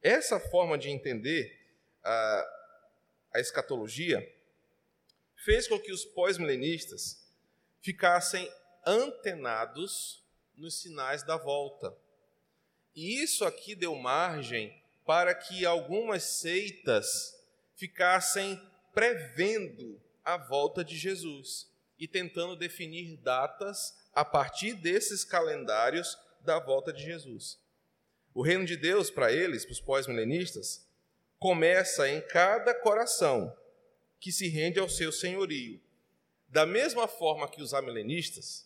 Essa 0.02 0.40
forma 0.40 0.76
de 0.76 0.90
entender 0.90 1.56
a, 2.04 2.48
a 3.36 3.40
escatologia 3.40 4.28
fez 5.44 5.68
com 5.68 5.80
que 5.80 5.92
os 5.92 6.04
pós-milenistas 6.04 7.32
ficassem 7.80 8.52
antenados 8.84 10.26
nos 10.56 10.82
sinais 10.82 11.22
da 11.22 11.38
volta. 11.38 11.96
E 12.96 13.22
isso 13.22 13.46
aqui 13.46 13.76
deu 13.76 13.94
margem 13.94 14.84
para 15.06 15.36
que 15.36 15.66
algumas 15.66 16.24
seitas 16.24 17.34
ficassem 17.76 18.60
prevendo 18.94 20.02
a 20.24 20.38
volta 20.38 20.84
de 20.84 20.98
Jesus 20.98 21.70
e 22.00 22.08
tentando 22.08 22.56
definir 22.56 23.16
datas 23.18 23.96
a 24.14 24.26
partir 24.26 24.74
desses 24.74 25.24
calendários 25.24 26.18
da 26.42 26.60
volta 26.60 26.92
de 26.92 27.04
Jesus. 27.04 27.60
O 28.34 28.42
reino 28.42 28.66
de 28.66 28.76
Deus, 28.76 29.10
para 29.10 29.32
eles, 29.32 29.64
para 29.64 29.74
os 29.74 29.80
pós-milenistas, 29.80 30.86
começa 31.40 32.10
em 32.10 32.22
cada 32.22 32.74
coração 32.74 33.56
que 34.20 34.32
se 34.32 34.48
rende 34.48 34.80
ao 34.80 34.90
seu 34.90 35.12
senhorio. 35.12 35.80
Da 36.48 36.66
mesma 36.66 37.08
forma 37.08 37.50
que 37.50 37.62
os 37.62 37.74
amilenistas, 37.74 38.66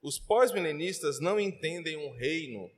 os 0.00 0.18
pós-milenistas 0.18 1.20
não 1.20 1.40
entendem 1.40 1.96
um 1.96 2.12
reino 2.12 2.70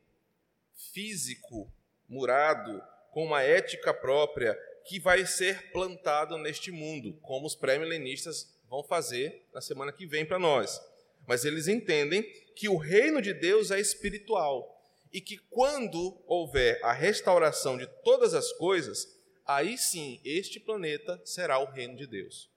físico, 0.92 1.72
murado, 2.08 2.82
com 3.10 3.24
uma 3.24 3.42
ética 3.42 3.92
própria, 3.94 4.58
que 4.84 5.00
vai 5.00 5.26
ser 5.26 5.70
plantado 5.72 6.38
neste 6.38 6.70
mundo, 6.70 7.18
como 7.22 7.46
os 7.46 7.54
pré-milenistas 7.54 8.54
vão 8.68 8.84
fazer 8.84 9.44
na 9.52 9.60
semana 9.60 9.92
que 9.92 10.06
vem 10.06 10.24
para 10.24 10.38
nós. 10.38 10.80
Mas 11.26 11.44
eles 11.44 11.66
entendem 11.66 12.22
que 12.54 12.68
o 12.68 12.76
reino 12.76 13.20
de 13.20 13.34
Deus 13.34 13.70
é 13.70 13.80
espiritual 13.80 14.72
e 15.12 15.20
que 15.20 15.38
quando 15.50 16.22
houver 16.26 16.78
a 16.84 16.92
restauração 16.92 17.76
de 17.76 17.86
todas 18.04 18.34
as 18.34 18.52
coisas, 18.52 19.08
aí 19.44 19.78
sim 19.78 20.20
este 20.24 20.60
planeta 20.60 21.20
será 21.24 21.58
o 21.58 21.70
reino 21.70 21.96
de 21.96 22.06
Deus. 22.06 22.50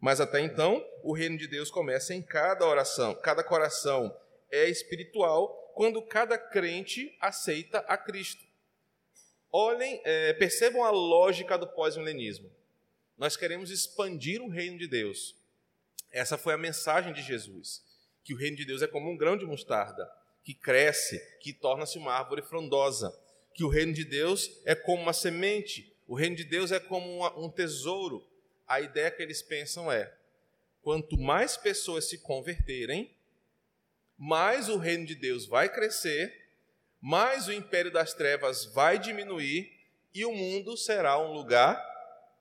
Mas 0.00 0.20
até 0.20 0.40
então, 0.40 0.84
o 1.02 1.14
reino 1.14 1.36
de 1.38 1.48
Deus 1.48 1.70
começa 1.70 2.14
em 2.14 2.22
cada 2.22 2.66
oração, 2.66 3.14
cada 3.14 3.42
coração 3.42 4.14
é 4.50 4.68
espiritual 4.68 5.72
quando 5.74 6.00
cada 6.02 6.38
crente 6.38 7.16
aceita 7.20 7.78
a 7.80 7.96
Cristo. 7.96 8.43
Olhem, 9.56 10.00
é, 10.02 10.32
percebam 10.32 10.82
a 10.82 10.90
lógica 10.90 11.56
do 11.56 11.64
pós-milenismo. 11.64 12.50
Nós 13.16 13.36
queremos 13.36 13.70
expandir 13.70 14.42
o 14.42 14.48
reino 14.48 14.76
de 14.76 14.88
Deus. 14.88 15.36
Essa 16.10 16.36
foi 16.36 16.54
a 16.54 16.58
mensagem 16.58 17.12
de 17.12 17.22
Jesus, 17.22 17.80
que 18.24 18.34
o 18.34 18.36
reino 18.36 18.56
de 18.56 18.64
Deus 18.64 18.82
é 18.82 18.88
como 18.88 19.08
um 19.08 19.16
grão 19.16 19.36
de 19.36 19.46
mostarda, 19.46 20.10
que 20.42 20.54
cresce, 20.54 21.20
que 21.38 21.52
torna-se 21.52 21.96
uma 21.98 22.12
árvore 22.12 22.42
frondosa, 22.42 23.16
que 23.54 23.62
o 23.62 23.68
reino 23.68 23.92
de 23.92 24.04
Deus 24.04 24.50
é 24.64 24.74
como 24.74 25.00
uma 25.00 25.12
semente, 25.12 25.96
o 26.08 26.16
reino 26.16 26.34
de 26.34 26.42
Deus 26.42 26.72
é 26.72 26.80
como 26.80 27.24
um 27.40 27.48
tesouro. 27.48 28.26
A 28.66 28.80
ideia 28.80 29.08
que 29.12 29.22
eles 29.22 29.40
pensam 29.40 29.92
é: 29.92 30.12
quanto 30.82 31.16
mais 31.16 31.56
pessoas 31.56 32.08
se 32.08 32.18
converterem, 32.18 33.08
mais 34.18 34.68
o 34.68 34.78
reino 34.78 35.06
de 35.06 35.14
Deus 35.14 35.46
vai 35.46 35.72
crescer, 35.72 36.43
mais 37.04 37.48
o 37.48 37.52
império 37.52 37.92
das 37.92 38.14
trevas 38.14 38.64
vai 38.64 38.98
diminuir 38.98 39.70
e 40.14 40.24
o 40.24 40.32
mundo 40.32 40.74
será 40.74 41.18
um 41.18 41.34
lugar 41.34 41.78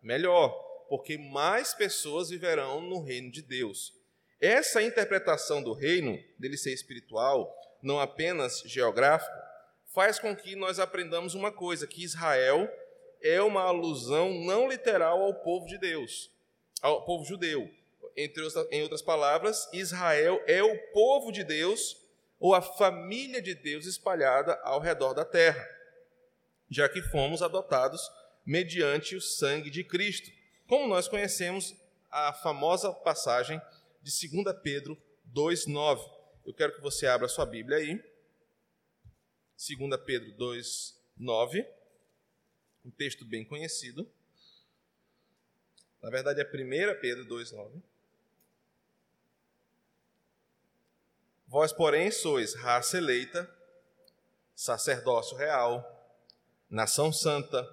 melhor, 0.01 0.51
porque 0.88 1.17
mais 1.17 1.74
pessoas 1.74 2.29
viverão 2.29 2.79
no 2.79 3.01
reino 3.03 3.29
de 3.29 3.41
Deus. 3.41 3.93
Essa 4.39 4.82
interpretação 4.82 5.62
do 5.62 5.74
reino, 5.74 6.17
dele 6.39 6.55
ser 6.55 6.72
espiritual, 6.72 7.53
não 7.82 8.00
apenas 8.00 8.62
geográfico, 8.65 9.36
faz 9.93 10.17
com 10.17 10.34
que 10.34 10.55
nós 10.55 10.79
aprendamos 10.79 11.36
uma 11.36 11.51
coisa: 11.51 11.86
que 11.86 12.01
Israel 12.01 12.72
é 13.22 13.41
uma 13.41 13.63
alusão 13.63 14.34
não 14.46 14.70
literal 14.70 15.24
ao 15.24 15.34
povo 15.34 15.65
de 15.65 15.77
Deus, 15.77 16.32
ao 16.82 17.03
povo 17.03 17.25
judeu. 17.25 17.70
Entre, 18.15 18.41
em 18.72 18.82
outras 18.82 19.01
palavras, 19.01 19.67
Israel 19.74 20.41
é 20.48 20.63
o 20.63 20.77
povo 20.93 21.34
de 21.34 21.43
Deus 21.43 22.01
ou 22.40 22.54
a 22.54 22.62
família 22.62 23.42
de 23.42 23.56
Deus 23.56 23.86
espalhada 23.86 24.60
ao 24.63 24.80
redor 24.80 25.13
da 25.13 25.24
terra, 25.24 25.66
já 26.70 26.90
que 26.90 27.02
fomos 27.02 27.42
adotados 27.42 28.02
mediante 28.46 29.16
o 29.16 29.22
sangue 29.22 29.70
de 29.70 29.84
Cristo, 29.84 30.30
como 30.68 30.88
nós 30.88 31.08
conhecemos 31.08 31.75
a 32.12 32.34
famosa 32.34 32.92
passagem 32.92 33.62
de 34.02 34.30
2 34.30 34.56
Pedro 34.62 35.02
2,9. 35.34 36.00
Eu 36.46 36.54
quero 36.54 36.75
que 36.75 36.82
você 36.82 37.08
abra 37.08 37.28
sua 37.28 37.46
Bíblia 37.46 37.78
aí. 37.78 38.04
2 39.58 40.02
Pedro 40.06 40.34
2,9 40.34 41.66
um 42.86 42.92
texto 42.92 43.24
bem 43.25 43.46
conhecido. 43.46 44.10
Na 46.02 46.10
verdade, 46.10 46.42
é 46.42 46.44
1 46.44 47.00
Pedro 47.00 47.25
2,9. 47.25 47.82
Vós, 51.53 51.72
porém, 51.72 52.10
sois 52.10 52.55
raça 52.55 52.98
eleita, 52.98 53.48
sacerdócio 54.55 55.38
real, 55.38 55.88
nação 56.67 57.13
santa, 57.13 57.63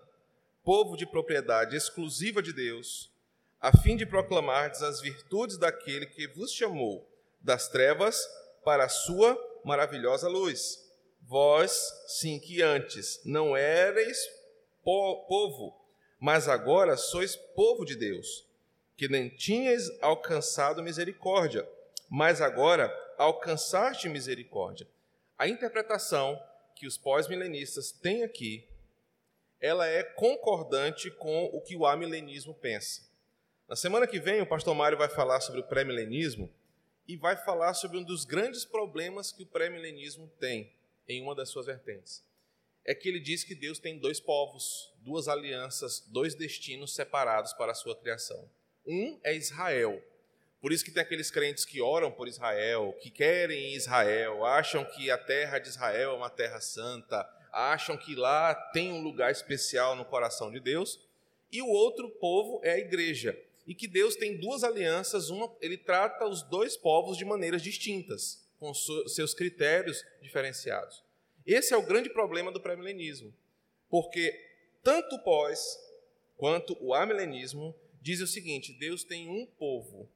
povo 0.62 0.98
de 0.98 1.06
propriedade 1.06 1.74
exclusiva 1.74 2.42
de 2.42 2.52
Deus, 2.52 3.10
a 3.58 3.74
fim 3.74 3.96
de 3.96 4.04
proclamardes 4.04 4.82
as 4.82 5.00
virtudes 5.00 5.56
daquele 5.56 6.04
que 6.04 6.28
vos 6.28 6.52
chamou 6.52 7.10
das 7.40 7.68
trevas 7.68 8.22
para 8.66 8.84
a 8.84 8.88
sua 8.90 9.34
maravilhosa 9.64 10.28
luz. 10.28 10.86
Vós, 11.22 11.90
sim, 12.06 12.38
que 12.38 12.60
antes 12.60 13.18
não 13.24 13.56
erais 13.56 14.28
povo, 14.84 15.74
mas 16.20 16.50
agora 16.50 16.98
sois 16.98 17.34
povo 17.34 17.86
de 17.86 17.96
Deus, 17.96 18.46
que 18.94 19.08
nem 19.08 19.30
tinhas 19.30 19.88
alcançado 20.02 20.82
misericórdia, 20.82 21.66
mas 22.10 22.42
agora 22.42 22.94
alcançaste 23.22 24.08
misericórdia. 24.08 24.86
A 25.38 25.48
interpretação 25.48 26.40
que 26.74 26.86
os 26.86 26.96
pós-milenistas 26.96 27.92
têm 27.92 28.22
aqui, 28.22 28.68
ela 29.60 29.86
é 29.86 30.02
concordante 30.02 31.10
com 31.10 31.44
o 31.46 31.60
que 31.60 31.76
o 31.76 31.86
amilenismo 31.86 32.54
pensa. 32.54 33.02
Na 33.68 33.76
semana 33.76 34.06
que 34.06 34.18
vem, 34.18 34.40
o 34.40 34.46
pastor 34.46 34.74
Mário 34.74 34.98
vai 34.98 35.08
falar 35.08 35.40
sobre 35.40 35.60
o 35.60 35.64
pré-milenismo 35.64 36.52
e 37.06 37.16
vai 37.16 37.36
falar 37.36 37.74
sobre 37.74 37.98
um 37.98 38.02
dos 38.02 38.24
grandes 38.24 38.64
problemas 38.64 39.30
que 39.32 39.42
o 39.42 39.46
pré-milenismo 39.46 40.28
tem 40.38 40.72
em 41.08 41.22
uma 41.22 41.34
das 41.34 41.48
suas 41.48 41.66
vertentes 41.66 42.24
é 42.84 42.94
que 42.94 43.08
ele 43.08 43.20
diz 43.20 43.44
que 43.44 43.54
Deus 43.54 43.78
tem 43.78 43.98
dois 43.98 44.20
povos, 44.20 44.92
duas 44.98 45.28
alianças, 45.28 46.00
dois 46.08 46.34
destinos 46.34 46.94
separados 46.94 47.52
para 47.52 47.72
a 47.72 47.74
sua 47.74 47.94
criação. 47.94 48.50
Um 48.86 49.20
é 49.22 49.34
Israel. 49.34 50.02
Por 50.60 50.72
isso 50.72 50.84
que 50.84 50.90
tem 50.90 51.02
aqueles 51.02 51.30
crentes 51.30 51.64
que 51.64 51.80
oram 51.80 52.12
por 52.12 52.28
Israel, 52.28 52.94
que 53.00 53.10
querem 53.10 53.74
Israel, 53.74 54.44
acham 54.44 54.84
que 54.84 55.10
a 55.10 55.16
terra 55.16 55.58
de 55.58 55.68
Israel 55.68 56.12
é 56.12 56.14
uma 56.14 56.28
terra 56.28 56.60
santa, 56.60 57.26
acham 57.50 57.96
que 57.96 58.14
lá 58.14 58.54
tem 58.54 58.92
um 58.92 59.02
lugar 59.02 59.30
especial 59.30 59.96
no 59.96 60.04
coração 60.04 60.50
de 60.50 60.60
Deus. 60.60 61.00
E 61.50 61.62
o 61.62 61.68
outro 61.68 62.10
povo 62.10 62.60
é 62.62 62.72
a 62.72 62.78
igreja. 62.78 63.38
E 63.66 63.74
que 63.74 63.88
Deus 63.88 64.16
tem 64.16 64.36
duas 64.36 64.62
alianças, 64.62 65.30
uma, 65.30 65.50
ele 65.60 65.76
trata 65.76 66.26
os 66.26 66.42
dois 66.42 66.76
povos 66.76 67.16
de 67.16 67.24
maneiras 67.24 67.62
distintas, 67.62 68.44
com 68.58 68.74
seus 68.74 69.32
critérios 69.32 70.04
diferenciados. 70.20 71.02
Esse 71.46 71.72
é 71.72 71.76
o 71.76 71.82
grande 71.82 72.10
problema 72.10 72.52
do 72.52 72.60
pré-milenismo, 72.60 73.34
porque 73.88 74.38
tanto 74.82 75.16
o 75.16 75.22
pós 75.22 75.78
quanto 76.36 76.76
o 76.80 76.94
amilenismo 76.94 77.74
dizem 78.00 78.24
o 78.24 78.28
seguinte: 78.28 78.72
Deus 78.72 79.04
tem 79.04 79.28
um 79.28 79.46
povo, 79.46 80.08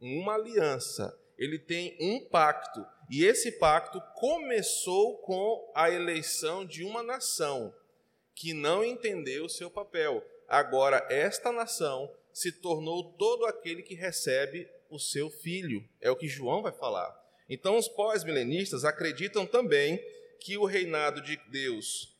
uma 0.00 0.34
aliança, 0.34 1.16
ele 1.38 1.58
tem 1.58 1.96
um 2.00 2.20
pacto, 2.28 2.84
e 3.10 3.24
esse 3.24 3.52
pacto 3.52 4.00
começou 4.14 5.18
com 5.18 5.72
a 5.74 5.90
eleição 5.90 6.64
de 6.64 6.82
uma 6.82 7.02
nação 7.02 7.74
que 8.34 8.52
não 8.52 8.84
entendeu 8.84 9.44
o 9.44 9.50
seu 9.50 9.70
papel. 9.70 10.24
Agora, 10.48 11.06
esta 11.10 11.52
nação 11.52 12.12
se 12.32 12.52
tornou 12.52 13.12
todo 13.14 13.46
aquele 13.46 13.82
que 13.82 13.94
recebe 13.94 14.68
o 14.90 14.98
seu 14.98 15.30
filho. 15.30 15.82
É 16.00 16.10
o 16.10 16.16
que 16.16 16.28
João 16.28 16.62
vai 16.62 16.72
falar. 16.72 17.14
Então, 17.48 17.76
os 17.76 17.88
pós-milenistas 17.88 18.84
acreditam 18.84 19.46
também 19.46 19.98
que 20.40 20.58
o 20.58 20.64
reinado 20.64 21.22
de 21.22 21.36
Deus 21.50 22.14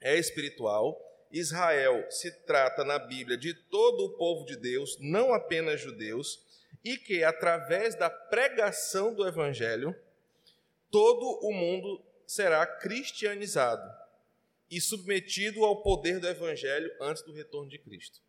é 0.00 0.18
espiritual. 0.18 1.00
Israel 1.32 2.04
se 2.10 2.30
trata 2.44 2.84
na 2.84 2.98
Bíblia 2.98 3.36
de 3.36 3.54
todo 3.54 4.04
o 4.04 4.16
povo 4.16 4.44
de 4.44 4.56
Deus, 4.56 4.96
não 5.00 5.32
apenas 5.32 5.80
judeus, 5.80 6.44
e 6.84 6.96
que 6.96 7.24
através 7.24 7.94
da 7.94 8.08
pregação 8.08 9.14
do 9.14 9.26
evangelho, 9.26 9.94
todo 10.90 11.40
o 11.42 11.52
mundo 11.52 12.04
será 12.26 12.66
cristianizado 12.66 13.88
e 14.70 14.80
submetido 14.80 15.64
ao 15.64 15.82
poder 15.82 16.18
do 16.18 16.28
evangelho 16.28 16.90
antes 17.00 17.22
do 17.22 17.32
retorno 17.32 17.68
de 17.68 17.78
Cristo. 17.78 18.20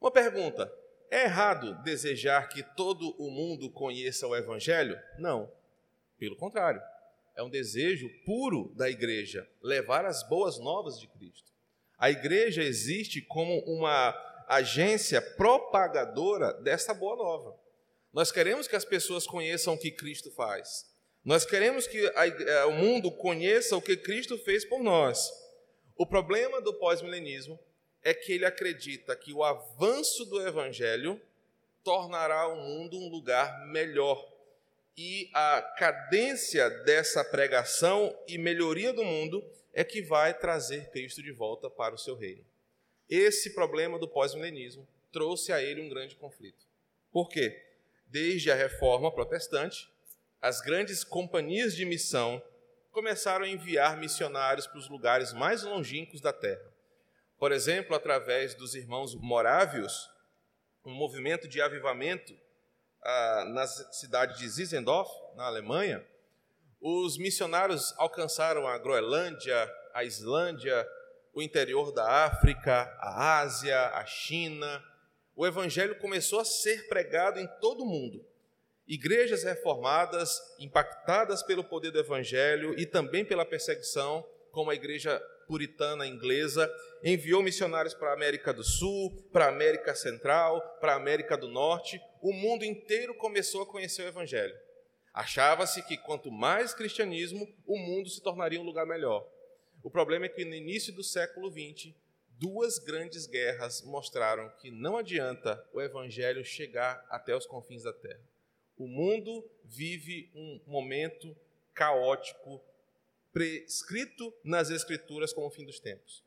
Uma 0.00 0.10
pergunta: 0.10 0.72
é 1.10 1.24
errado 1.24 1.82
desejar 1.82 2.48
que 2.48 2.62
todo 2.62 3.14
o 3.18 3.30
mundo 3.30 3.70
conheça 3.70 4.26
o 4.26 4.36
evangelho? 4.36 4.98
Não. 5.18 5.50
Pelo 6.18 6.36
contrário 6.36 6.82
é 7.38 7.42
um 7.42 7.48
desejo 7.48 8.10
puro 8.26 8.74
da 8.74 8.90
igreja 8.90 9.48
levar 9.62 10.04
as 10.04 10.28
boas 10.28 10.58
novas 10.58 10.98
de 10.98 11.06
Cristo. 11.06 11.52
A 11.96 12.10
igreja 12.10 12.64
existe 12.64 13.22
como 13.22 13.60
uma 13.60 14.12
agência 14.48 15.20
propagadora 15.20 16.52
dessa 16.54 16.94
boa 16.94 17.16
nova. 17.16 17.56
Nós 18.12 18.32
queremos 18.32 18.66
que 18.66 18.76
as 18.76 18.84
pessoas 18.84 19.26
conheçam 19.26 19.74
o 19.74 19.78
que 19.78 19.90
Cristo 19.90 20.30
faz. 20.30 20.86
Nós 21.24 21.44
queremos 21.44 21.86
que 21.86 22.06
a, 22.14 22.26
eh, 22.26 22.64
o 22.64 22.72
mundo 22.72 23.10
conheça 23.10 23.76
o 23.76 23.82
que 23.82 23.96
Cristo 23.96 24.38
fez 24.38 24.64
por 24.64 24.82
nós. 24.82 25.30
O 25.96 26.06
problema 26.06 26.60
do 26.60 26.74
pós-milenismo 26.74 27.58
é 28.02 28.14
que 28.14 28.32
ele 28.32 28.46
acredita 28.46 29.14
que 29.14 29.32
o 29.32 29.44
avanço 29.44 30.24
do 30.24 30.46
evangelho 30.46 31.20
tornará 31.84 32.48
o 32.48 32.56
mundo 32.56 32.96
um 32.96 33.08
lugar 33.08 33.66
melhor 33.66 34.38
e 34.96 35.30
a 35.32 35.62
cadência 35.78 36.68
dessa 36.84 37.24
pregação 37.24 38.12
e 38.26 38.36
melhoria 38.36 38.92
do 38.92 39.04
mundo 39.04 39.44
é 39.72 39.84
que 39.84 40.02
vai 40.02 40.34
trazer 40.34 40.90
Cristo 40.90 41.22
de 41.22 41.30
volta 41.30 41.70
para 41.70 41.94
o 41.94 41.98
seu 41.98 42.16
reino. 42.16 42.44
Esse 43.08 43.54
problema 43.54 43.98
do 43.98 44.08
pós-milenismo 44.08 44.86
trouxe 45.10 45.52
a 45.52 45.62
ele 45.62 45.80
um 45.80 45.88
grande 45.88 46.14
conflito. 46.16 46.66
Por 47.10 47.28
quê? 47.28 47.64
Desde 48.06 48.50
a 48.50 48.54
reforma 48.54 49.12
protestante, 49.12 49.90
as 50.40 50.60
grandes 50.60 51.02
companhias 51.02 51.74
de 51.74 51.84
missão 51.84 52.42
começaram 52.90 53.44
a 53.44 53.48
enviar 53.48 53.96
missionários 53.96 54.66
para 54.66 54.78
os 54.78 54.88
lugares 54.88 55.32
mais 55.32 55.62
longínquos 55.62 56.20
da 56.20 56.32
terra. 56.32 56.72
Por 57.38 57.52
exemplo, 57.52 57.94
através 57.94 58.54
dos 58.54 58.74
irmãos 58.74 59.14
morávios, 59.14 60.10
um 60.84 60.92
movimento 60.92 61.46
de 61.46 61.60
avivamento 61.60 62.36
ah, 63.02 63.44
na 63.48 63.66
cidade 63.66 64.38
de 64.38 64.48
Zizendorf, 64.48 65.10
na 65.36 65.46
Alemanha, 65.46 66.04
os 66.80 67.16
missionários 67.18 67.94
alcançaram 67.98 68.66
a 68.66 68.78
Groenlândia, 68.78 69.72
a 69.94 70.04
Islândia, 70.04 70.86
o 71.34 71.42
interior 71.42 71.92
da 71.92 72.24
África, 72.24 72.82
a 72.98 73.40
Ásia, 73.40 73.78
a 73.90 74.04
China. 74.04 74.82
O 75.34 75.46
evangelho 75.46 75.98
começou 75.98 76.40
a 76.40 76.44
ser 76.44 76.88
pregado 76.88 77.38
em 77.38 77.46
todo 77.60 77.82
o 77.82 77.86
mundo. 77.86 78.24
Igrejas 78.86 79.44
reformadas, 79.44 80.40
impactadas 80.58 81.42
pelo 81.42 81.62
poder 81.62 81.90
do 81.90 81.98
evangelho 81.98 82.78
e 82.78 82.86
também 82.86 83.24
pela 83.24 83.44
perseguição, 83.44 84.26
como 84.50 84.70
a 84.70 84.74
igreja 84.74 85.20
puritana 85.46 86.06
inglesa, 86.06 86.70
enviou 87.02 87.42
missionários 87.42 87.94
para 87.94 88.10
a 88.10 88.14
América 88.14 88.52
do 88.52 88.62
Sul, 88.62 89.10
para 89.32 89.46
a 89.46 89.48
América 89.48 89.94
Central, 89.94 90.60
para 90.80 90.92
a 90.92 90.96
América 90.96 91.36
do 91.36 91.48
Norte. 91.48 92.00
O 92.20 92.32
mundo 92.32 92.64
inteiro 92.64 93.14
começou 93.14 93.62
a 93.62 93.66
conhecer 93.66 94.02
o 94.02 94.08
Evangelho. 94.08 94.54
Achava-se 95.12 95.82
que 95.82 95.96
quanto 95.96 96.30
mais 96.30 96.74
cristianismo, 96.74 97.48
o 97.66 97.78
mundo 97.78 98.08
se 98.08 98.22
tornaria 98.22 98.60
um 98.60 98.64
lugar 98.64 98.86
melhor. 98.86 99.26
O 99.88 99.90
problema 99.90 100.26
é 100.26 100.28
que 100.28 100.44
no 100.44 100.54
início 100.54 100.92
do 100.92 101.02
século 101.02 101.50
XX, 101.50 101.94
duas 102.38 102.78
grandes 102.78 103.26
guerras 103.26 103.80
mostraram 103.80 104.50
que 104.60 104.70
não 104.70 104.98
adianta 104.98 105.66
o 105.72 105.80
Evangelho 105.80 106.44
chegar 106.44 107.02
até 107.08 107.34
os 107.34 107.46
confins 107.46 107.84
da 107.84 107.92
terra. 107.94 108.20
O 108.76 108.86
mundo 108.86 109.50
vive 109.64 110.30
um 110.34 110.60
momento 110.66 111.34
caótico, 111.72 112.62
prescrito 113.32 114.30
nas 114.44 114.68
Escrituras 114.68 115.32
como 115.32 115.46
o 115.46 115.50
fim 115.50 115.64
dos 115.64 115.80
tempos. 115.80 116.22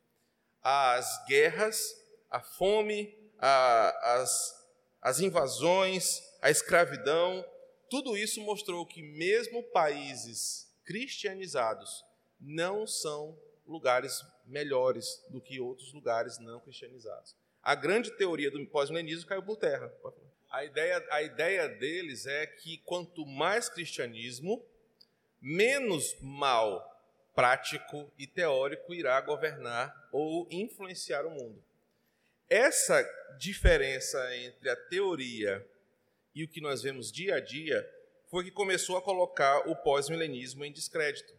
As 0.63 1.23
guerras, 1.27 1.95
a 2.31 2.41
fome, 2.41 3.15
a, 3.37 4.13
as, 4.15 4.67
as 4.99 5.19
invasões, 5.19 6.19
a 6.41 6.49
escravidão, 6.49 7.45
tudo 7.91 8.17
isso 8.17 8.41
mostrou 8.41 8.87
que, 8.87 9.03
mesmo 9.03 9.61
países 9.65 10.67
cristianizados, 10.83 12.03
não 12.39 12.87
são 12.87 13.37
lugares 13.71 14.23
melhores 14.45 15.23
do 15.29 15.41
que 15.41 15.59
outros 15.59 15.93
lugares 15.93 16.37
não 16.39 16.59
cristianizados. 16.59 17.35
A 17.63 17.73
grande 17.75 18.11
teoria 18.11 18.51
do 18.51 18.65
pós-milenismo 18.67 19.27
caiu 19.27 19.43
por 19.43 19.57
terra. 19.57 19.91
A 20.51 20.65
ideia, 20.65 21.07
a 21.09 21.21
ideia 21.21 21.69
deles 21.69 22.25
é 22.25 22.45
que 22.45 22.77
quanto 22.79 23.25
mais 23.25 23.69
cristianismo, 23.69 24.63
menos 25.39 26.15
mal 26.19 26.87
prático 27.33 28.11
e 28.17 28.27
teórico 28.27 28.93
irá 28.93 29.19
governar 29.21 29.95
ou 30.11 30.47
influenciar 30.51 31.25
o 31.25 31.31
mundo. 31.31 31.63
Essa 32.49 33.01
diferença 33.39 34.35
entre 34.35 34.69
a 34.69 34.75
teoria 34.75 35.65
e 36.35 36.43
o 36.43 36.47
que 36.47 36.59
nós 36.59 36.81
vemos 36.81 37.11
dia 37.11 37.35
a 37.35 37.39
dia 37.39 37.89
foi 38.29 38.43
que 38.43 38.51
começou 38.51 38.97
a 38.97 39.01
colocar 39.01 39.69
o 39.69 39.75
pós-milenismo 39.75 40.65
em 40.65 40.71
descrédito. 40.71 41.33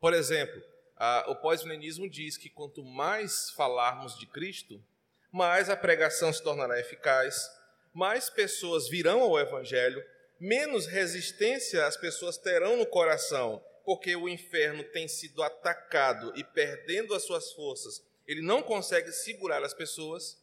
Por 0.00 0.12
exemplo, 0.12 0.62
a, 0.96 1.30
o 1.30 1.36
pós-milenismo 1.36 2.08
diz 2.08 2.36
que 2.36 2.48
quanto 2.48 2.84
mais 2.84 3.50
falarmos 3.50 4.18
de 4.18 4.26
Cristo, 4.26 4.82
mais 5.30 5.70
a 5.70 5.76
pregação 5.76 6.32
se 6.32 6.42
tornará 6.42 6.78
eficaz, 6.78 7.50
mais 7.92 8.30
pessoas 8.30 8.88
virão 8.88 9.20
ao 9.20 9.38
Evangelho, 9.38 10.04
menos 10.38 10.86
resistência 10.86 11.86
as 11.86 11.96
pessoas 11.96 12.36
terão 12.36 12.76
no 12.76 12.86
coração, 12.86 13.62
porque 13.84 14.14
o 14.14 14.28
inferno 14.28 14.84
tem 14.84 15.08
sido 15.08 15.42
atacado 15.42 16.32
e 16.36 16.44
perdendo 16.44 17.14
as 17.14 17.24
suas 17.24 17.52
forças, 17.52 18.04
ele 18.26 18.42
não 18.42 18.62
consegue 18.62 19.10
segurar 19.12 19.62
as 19.62 19.74
pessoas. 19.74 20.40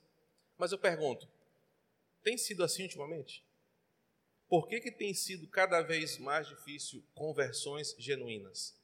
Mas 0.58 0.72
eu 0.72 0.78
pergunto, 0.78 1.28
tem 2.24 2.38
sido 2.38 2.64
assim 2.64 2.84
ultimamente? 2.84 3.44
Por 4.48 4.68
que, 4.68 4.80
que 4.82 4.92
tem 4.92 5.14
sido 5.14 5.48
cada 5.48 5.82
vez 5.82 6.18
mais 6.18 6.48
difícil 6.48 7.04
conversões 7.14 7.96
genuínas? 7.98 8.76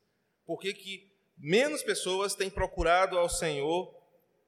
Por 0.46 0.60
que, 0.60 0.74
que 0.74 1.12
menos 1.38 1.84
pessoas 1.84 2.36
têm 2.36 2.50
procurado 2.50 3.18
ao 3.18 3.30
Senhor 3.30 3.94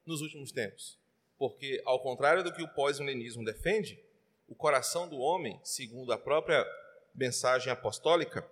nos 0.05 0.21
últimos 0.21 0.51
tempos? 0.51 0.97
Porque, 1.37 1.81
ao 1.85 1.99
contrário 1.99 2.43
do 2.43 2.53
que 2.53 2.63
o 2.63 2.73
pós-milenismo 2.73 3.45
defende, 3.45 3.99
o 4.47 4.55
coração 4.55 5.07
do 5.07 5.17
homem, 5.17 5.59
segundo 5.63 6.11
a 6.11 6.17
própria 6.17 6.65
mensagem 7.13 7.71
apostólica, 7.71 8.49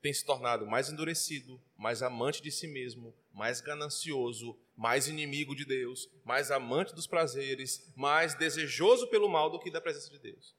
tem 0.00 0.12
se 0.12 0.24
tornado 0.24 0.66
mais 0.66 0.90
endurecido, 0.90 1.60
mais 1.76 2.02
amante 2.02 2.42
de 2.42 2.50
si 2.50 2.66
mesmo, 2.66 3.14
mais 3.32 3.60
ganancioso, 3.60 4.58
mais 4.76 5.08
inimigo 5.08 5.54
de 5.54 5.64
Deus, 5.64 6.08
mais 6.24 6.50
amante 6.50 6.94
dos 6.94 7.06
prazeres, 7.06 7.92
mais 7.96 8.34
desejoso 8.34 9.08
pelo 9.08 9.28
mal 9.28 9.50
do 9.50 9.58
que 9.58 9.70
da 9.70 9.80
presença 9.80 10.10
de 10.10 10.18
Deus. 10.18 10.54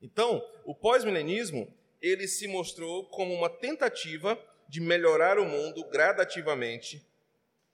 Então, 0.00 0.44
o 0.64 0.74
pós-milenismo, 0.74 1.72
ele 2.00 2.28
se 2.28 2.46
mostrou 2.46 3.08
como 3.08 3.34
uma 3.34 3.50
tentativa 3.50 4.36
de 4.68 4.80
melhorar 4.80 5.38
o 5.38 5.44
mundo 5.46 5.84
gradativamente 5.88 7.04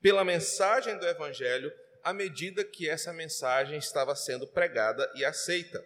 pela 0.01 0.25
mensagem 0.25 0.97
do 0.99 1.07
evangelho 1.07 1.73
à 2.03 2.13
medida 2.13 2.63
que 2.63 2.89
essa 2.89 3.13
mensagem 3.13 3.79
estava 3.79 4.15
sendo 4.15 4.47
pregada 4.47 5.11
e 5.17 5.25
aceita. 5.25 5.85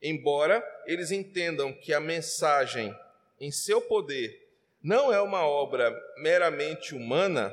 Embora 0.00 0.62
eles 0.86 1.10
entendam 1.10 1.72
que 1.72 1.92
a 1.92 1.98
mensagem, 1.98 2.94
em 3.40 3.50
seu 3.50 3.80
poder, 3.80 4.46
não 4.80 5.12
é 5.12 5.20
uma 5.20 5.46
obra 5.46 5.90
meramente 6.18 6.94
humana, 6.94 7.52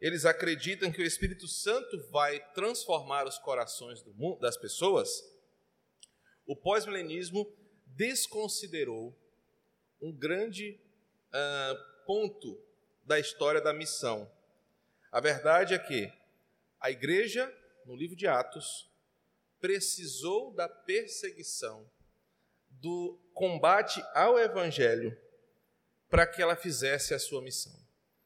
eles 0.00 0.24
acreditam 0.24 0.90
que 0.90 1.02
o 1.02 1.06
Espírito 1.06 1.46
Santo 1.46 2.00
vai 2.10 2.40
transformar 2.52 3.26
os 3.26 3.38
corações 3.38 4.02
mundo, 4.14 4.40
das 4.40 4.56
pessoas. 4.56 5.08
O 6.46 6.56
pós-milenismo 6.56 7.46
desconsiderou 7.86 9.16
um 10.00 10.12
grande 10.12 10.80
uh, 11.32 11.93
ponto 12.04 12.60
da 13.04 13.18
história 13.18 13.60
da 13.60 13.72
missão. 13.72 14.30
A 15.10 15.20
verdade 15.20 15.74
é 15.74 15.78
que 15.78 16.12
a 16.80 16.90
igreja, 16.90 17.52
no 17.86 17.96
livro 17.96 18.16
de 18.16 18.26
Atos, 18.26 18.90
precisou 19.60 20.52
da 20.52 20.68
perseguição, 20.68 21.88
do 22.68 23.18
combate 23.32 24.04
ao 24.14 24.38
evangelho, 24.38 25.16
para 26.10 26.26
que 26.26 26.42
ela 26.42 26.56
fizesse 26.56 27.14
a 27.14 27.18
sua 27.18 27.40
missão. 27.40 27.74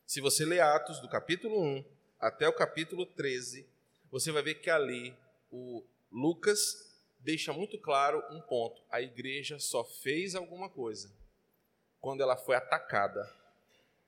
Se 0.06 0.20
você 0.20 0.44
ler 0.44 0.60
Atos, 0.60 1.00
do 1.00 1.08
capítulo 1.08 1.62
1 1.62 1.84
até 2.18 2.48
o 2.48 2.52
capítulo 2.52 3.06
13, 3.06 3.68
você 4.10 4.32
vai 4.32 4.42
ver 4.42 4.56
que 4.56 4.70
ali 4.70 5.16
o 5.50 5.86
Lucas 6.10 6.88
deixa 7.20 7.52
muito 7.52 7.78
claro 7.78 8.22
um 8.30 8.40
ponto: 8.40 8.82
a 8.90 9.00
igreja 9.00 9.58
só 9.58 9.84
fez 9.84 10.34
alguma 10.34 10.68
coisa 10.68 11.14
quando 12.00 12.22
ela 12.22 12.36
foi 12.36 12.56
atacada. 12.56 13.37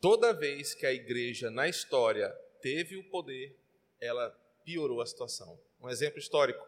Toda 0.00 0.32
vez 0.32 0.74
que 0.74 0.86
a 0.86 0.92
igreja 0.92 1.50
na 1.50 1.68
história 1.68 2.30
teve 2.62 2.96
o 2.96 3.04
poder, 3.04 3.54
ela 4.00 4.30
piorou 4.64 5.02
a 5.02 5.06
situação. 5.06 5.60
Um 5.78 5.90
exemplo 5.90 6.18
histórico: 6.18 6.66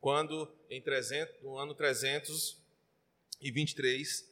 quando 0.00 0.50
em 0.70 0.80
300, 0.80 1.42
no 1.42 1.58
ano 1.58 1.74
323 1.74 4.30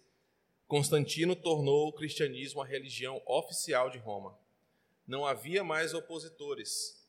Constantino 0.66 1.36
tornou 1.36 1.88
o 1.88 1.92
cristianismo 1.92 2.62
a 2.62 2.66
religião 2.66 3.20
oficial 3.26 3.90
de 3.90 3.98
Roma. 3.98 4.34
Não 5.06 5.26
havia 5.26 5.62
mais 5.62 5.92
opositores. 5.92 7.06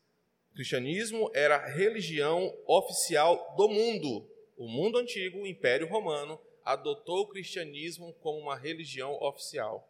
O 0.51 0.55
cristianismo 0.55 1.31
era 1.33 1.55
a 1.55 1.67
religião 1.67 2.53
oficial 2.65 3.55
do 3.55 3.69
mundo. 3.69 4.29
O 4.57 4.67
mundo 4.67 4.97
antigo, 4.97 5.39
o 5.39 5.47
Império 5.47 5.87
Romano, 5.87 6.37
adotou 6.65 7.21
o 7.21 7.27
cristianismo 7.27 8.11
como 8.21 8.39
uma 8.39 8.57
religião 8.57 9.17
oficial. 9.21 9.88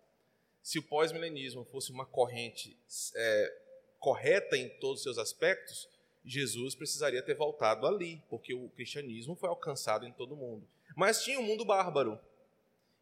Se 0.70 0.78
o 0.78 0.84
pós-milenismo 0.84 1.66
fosse 1.66 1.92
uma 1.92 2.06
corrente 2.06 2.78
é, 3.16 3.58
correta 3.98 4.56
em 4.56 4.70
todos 4.78 4.98
os 4.98 5.04
seus 5.04 5.18
aspectos, 5.18 5.90
Jesus 6.24 6.76
precisaria 6.76 7.24
ter 7.24 7.34
voltado 7.34 7.88
ali, 7.88 8.22
porque 8.30 8.54
o 8.54 8.70
cristianismo 8.70 9.36
foi 9.36 9.50
alcançado 9.50 10.06
em 10.06 10.12
todo 10.14 10.36
o 10.36 10.38
mundo. 10.38 10.70
Mas 10.96 11.24
tinha 11.24 11.40
um 11.40 11.44
mundo 11.44 11.66
bárbaro, 11.66 12.20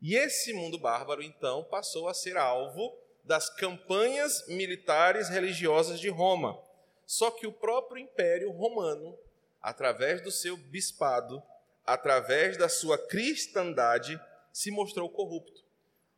e 0.01 0.15
esse 0.15 0.53
mundo 0.53 0.79
bárbaro, 0.79 1.21
então, 1.21 1.61
passou 1.65 2.07
a 2.07 2.13
ser 2.13 2.37
alvo 2.37 2.97
das 3.25 3.49
campanhas 3.49 4.47
militares 4.47 5.27
religiosas 5.27 5.99
de 5.99 6.07
Roma. 6.07 6.57
Só 7.05 7.29
que 7.29 7.45
o 7.45 7.51
próprio 7.51 8.01
Império 8.01 8.49
Romano, 8.49 9.19
através 9.61 10.21
do 10.21 10.31
seu 10.31 10.55
bispado, 10.55 11.43
através 11.85 12.55
da 12.55 12.69
sua 12.69 12.97
cristandade, 12.97 14.17
se 14.53 14.71
mostrou 14.71 15.09
corrupto. 15.09 15.66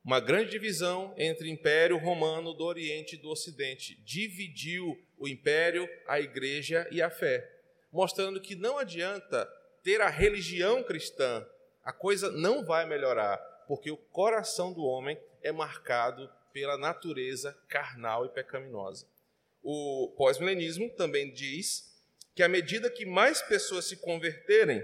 Uma 0.04 0.20
grande 0.20 0.52
divisão 0.52 1.14
entre 1.18 1.50
Império 1.50 1.98
Romano 1.98 2.54
do 2.54 2.64
Oriente 2.64 3.16
e 3.16 3.20
do 3.20 3.30
Ocidente 3.30 3.96
dividiu 4.04 4.98
o 5.18 5.28
império, 5.28 5.88
a 6.08 6.20
igreja 6.20 6.88
e 6.92 7.02
a 7.02 7.10
fé, 7.10 7.48
mostrando 7.92 8.42
que 8.42 8.56
não 8.56 8.78
adianta 8.78 9.46
ter 9.84 10.02
a 10.02 10.10
religião 10.10 10.84
cristã, 10.84 11.46
a 11.84 11.92
coisa 11.92 12.32
não 12.32 12.64
vai 12.64 12.86
melhorar 12.86 13.38
porque 13.68 13.92
o 13.92 13.98
coração 13.98 14.74
do 14.74 14.84
homem 14.84 15.16
é 15.44 15.52
marcado 15.52 16.28
pela 16.52 16.76
natureza 16.76 17.56
carnal 17.68 18.26
e 18.26 18.30
pecaminosa. 18.30 19.08
O 19.62 20.12
pós-milenismo 20.18 20.90
também 20.96 21.32
diz 21.32 21.96
que 22.34 22.42
à 22.42 22.48
medida 22.48 22.90
que 22.90 23.06
mais 23.06 23.44
pessoas 23.44 23.86
se 23.86 23.98
converterem, 23.98 24.84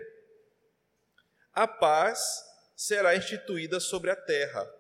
a 1.51 1.67
paz 1.67 2.43
será 2.75 3.15
instituída 3.15 3.79
sobre 3.79 4.11
a 4.11 4.15
terra. 4.15 4.71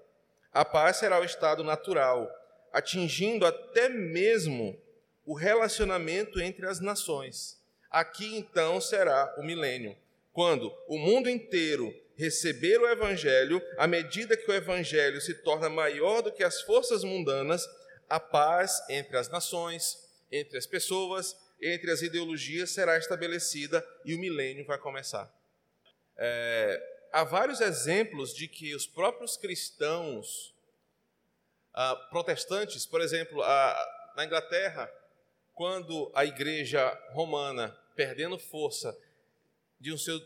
A 0.55 0.63
paz 0.63 0.95
será 0.95 1.19
o 1.19 1.25
estado 1.25 1.65
natural, 1.65 2.31
atingindo 2.71 3.45
até 3.45 3.89
mesmo 3.89 4.81
o 5.25 5.33
relacionamento 5.33 6.39
entre 6.39 6.65
as 6.65 6.79
nações. 6.79 7.61
Aqui 7.91 8.37
então 8.37 8.79
será 8.79 9.35
o 9.37 9.43
milênio, 9.43 9.97
quando 10.31 10.73
o 10.87 10.97
mundo 10.97 11.29
inteiro 11.29 11.93
receber 12.15 12.77
o 12.77 12.87
Evangelho, 12.87 13.61
à 13.77 13.85
medida 13.85 14.37
que 14.37 14.49
o 14.49 14.53
Evangelho 14.53 15.19
se 15.19 15.33
torna 15.33 15.67
maior 15.67 16.21
do 16.21 16.31
que 16.31 16.41
as 16.41 16.61
forças 16.61 17.03
mundanas, 17.03 17.67
a 18.09 18.17
paz 18.17 18.81
entre 18.89 19.17
as 19.17 19.27
nações, 19.27 20.09
entre 20.31 20.57
as 20.57 20.65
pessoas, 20.65 21.35
entre 21.61 21.91
as 21.91 22.01
ideologias 22.01 22.69
será 22.69 22.97
estabelecida 22.97 23.85
e 24.05 24.15
o 24.15 24.19
milênio 24.19 24.65
vai 24.65 24.77
começar. 24.77 25.29
É, 26.15 26.94
há 27.15 27.23
vários 27.23 27.61
exemplos 27.61 28.33
de 28.33 28.45
que 28.45 28.75
os 28.75 28.85
próprios 28.85 29.37
cristãos 29.37 30.53
ah, 31.73 31.95
protestantes, 32.09 32.85
por 32.85 32.99
exemplo, 32.99 33.41
na 34.17 34.25
Inglaterra, 34.25 34.91
quando 35.53 36.11
a 36.13 36.25
igreja 36.25 36.91
romana, 37.13 37.69
perdendo 37.95 38.37
força, 38.37 38.93
de 39.79 39.93
um, 39.93 39.97
seu, 39.97 40.19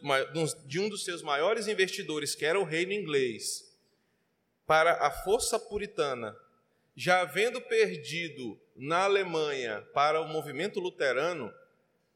de 0.66 0.80
um 0.80 0.90
dos 0.90 1.06
seus 1.06 1.22
maiores 1.22 1.68
investidores, 1.68 2.34
que 2.34 2.44
era 2.44 2.60
o 2.60 2.64
reino 2.64 2.92
inglês, 2.92 3.72
para 4.66 4.94
a 5.06 5.12
força 5.12 5.60
puritana, 5.60 6.36
já 6.96 7.22
havendo 7.22 7.62
perdido 7.62 8.60
na 8.76 9.04
Alemanha 9.04 9.88
para 9.94 10.20
o 10.22 10.28
movimento 10.28 10.80
luterano, 10.80 11.54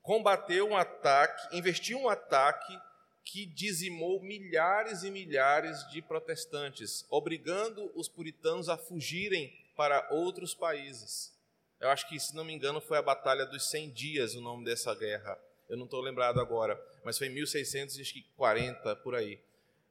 combateu 0.01 0.67
um 0.67 0.75
ataque, 0.75 1.55
investiu 1.55 1.99
um 1.99 2.09
ataque 2.09 2.75
que 3.23 3.45
dizimou 3.45 4.21
milhares 4.21 5.03
e 5.03 5.11
milhares 5.11 5.87
de 5.89 6.01
protestantes, 6.01 7.05
obrigando 7.09 7.91
os 7.95 8.07
puritanos 8.07 8.69
a 8.69 8.77
fugirem 8.77 9.53
para 9.75 10.07
outros 10.11 10.53
países. 10.53 11.33
Eu 11.79 11.89
acho 11.89 12.07
que, 12.07 12.19
se 12.19 12.35
não 12.35 12.43
me 12.43 12.53
engano, 12.53 12.79
foi 12.79 12.97
a 12.97 13.01
Batalha 13.01 13.45
dos 13.45 13.69
100 13.69 13.91
Dias 13.91 14.35
o 14.35 14.41
nome 14.41 14.63
dessa 14.65 14.93
guerra. 14.95 15.37
Eu 15.69 15.77
não 15.77 15.85
estou 15.85 16.01
lembrado 16.01 16.39
agora, 16.39 16.81
mas 17.03 17.17
foi 17.17 17.27
em 17.27 17.31
1640, 17.31 18.95
por 18.97 19.15
aí. 19.15 19.39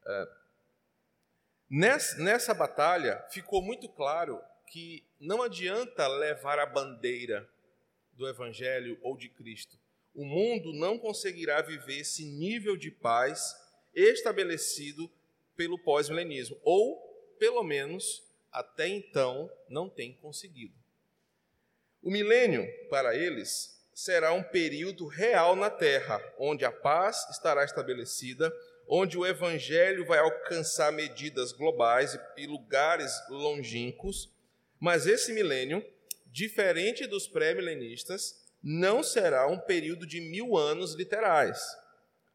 É, 0.07 0.29
nessa, 1.69 2.17
nessa 2.19 2.55
batalha, 2.55 3.25
ficou 3.31 3.63
muito 3.63 3.89
claro 3.89 4.41
que 4.69 5.05
não 5.21 5.43
adianta 5.43 6.07
levar 6.07 6.59
a 6.59 6.67
bandeira 6.67 7.49
do 8.13 8.29
Evangelho 8.29 8.99
ou 9.03 9.17
de 9.17 9.29
Cristo. 9.29 9.79
O 10.15 10.25
mundo 10.25 10.73
não 10.73 10.99
conseguirá 10.99 11.63
viver 11.63 12.01
esse 12.01 12.25
nível 12.25 12.77
de 12.77 12.91
paz 12.91 13.55
estabelecido 13.95 15.11
pelo 15.57 15.79
pós-milenismo, 15.79 16.59
ou, 16.63 16.99
pelo 17.39 17.63
menos, 17.63 18.23
até 18.51 18.89
então, 18.89 19.51
não 19.69 19.89
tem 19.89 20.15
conseguido. 20.15 20.75
O 22.03 22.11
milênio, 22.11 22.67
para 22.91 23.17
eles, 23.17 23.81
será 23.95 24.33
um 24.33 24.43
período 24.43 25.07
real 25.07 25.55
na 25.55 25.71
Terra, 25.71 26.21
onde 26.39 26.65
a 26.65 26.73
paz 26.73 27.29
estará 27.31 27.65
estabelecida, 27.65 28.53
onde 28.89 29.17
o 29.17 29.25
Evangelho 29.25 30.05
vai 30.05 30.19
alcançar 30.19 30.93
medidas 30.93 31.53
globais 31.53 32.19
e 32.37 32.47
lugares 32.47 33.13
longínquos, 33.31 34.31
mas 34.81 35.07
esse 35.07 35.33
milênio, 35.33 35.85
diferente 36.27 37.07
dos 37.07 37.29
pré-milenistas, 37.29 38.42
não 38.63 39.03
será 39.03 39.47
um 39.47 39.59
período 39.59 40.07
de 40.07 40.21
mil 40.21 40.57
anos 40.57 40.95
literais, 40.95 41.61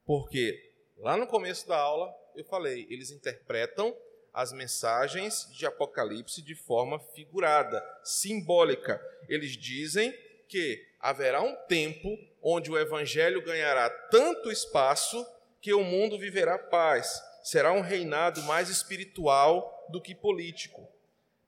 porque 0.06 0.60
lá 0.98 1.16
no 1.16 1.28
começo 1.28 1.68
da 1.68 1.78
aula 1.78 2.13
eu 2.36 2.44
falei, 2.44 2.86
eles 2.90 3.12
interpretam 3.12 3.96
as 4.34 4.54
mensagens 4.54 5.48
de 5.52 5.66
Apocalipse 5.66 6.44
de 6.44 6.54
forma 6.54 7.00
figurada, 7.16 7.84
simbólica. 8.04 9.02
Eles 9.28 9.58
dizem 9.58 10.13
que 10.48 10.80
haverá 11.00 11.42
um 11.42 11.56
tempo 11.68 12.16
onde 12.42 12.70
o 12.70 12.78
evangelho 12.78 13.44
ganhará 13.44 13.90
tanto 13.90 14.52
espaço 14.52 15.26
que 15.60 15.74
o 15.74 15.84
mundo 15.84 16.20
viverá 16.20 16.58
paz. 16.58 17.20
Será 17.44 17.74
um 17.74 17.82
reinado 17.82 18.44
mais 18.44 18.70
espiritual 18.70 19.88
do 19.90 20.02
que 20.02 20.13
político. 20.13 20.88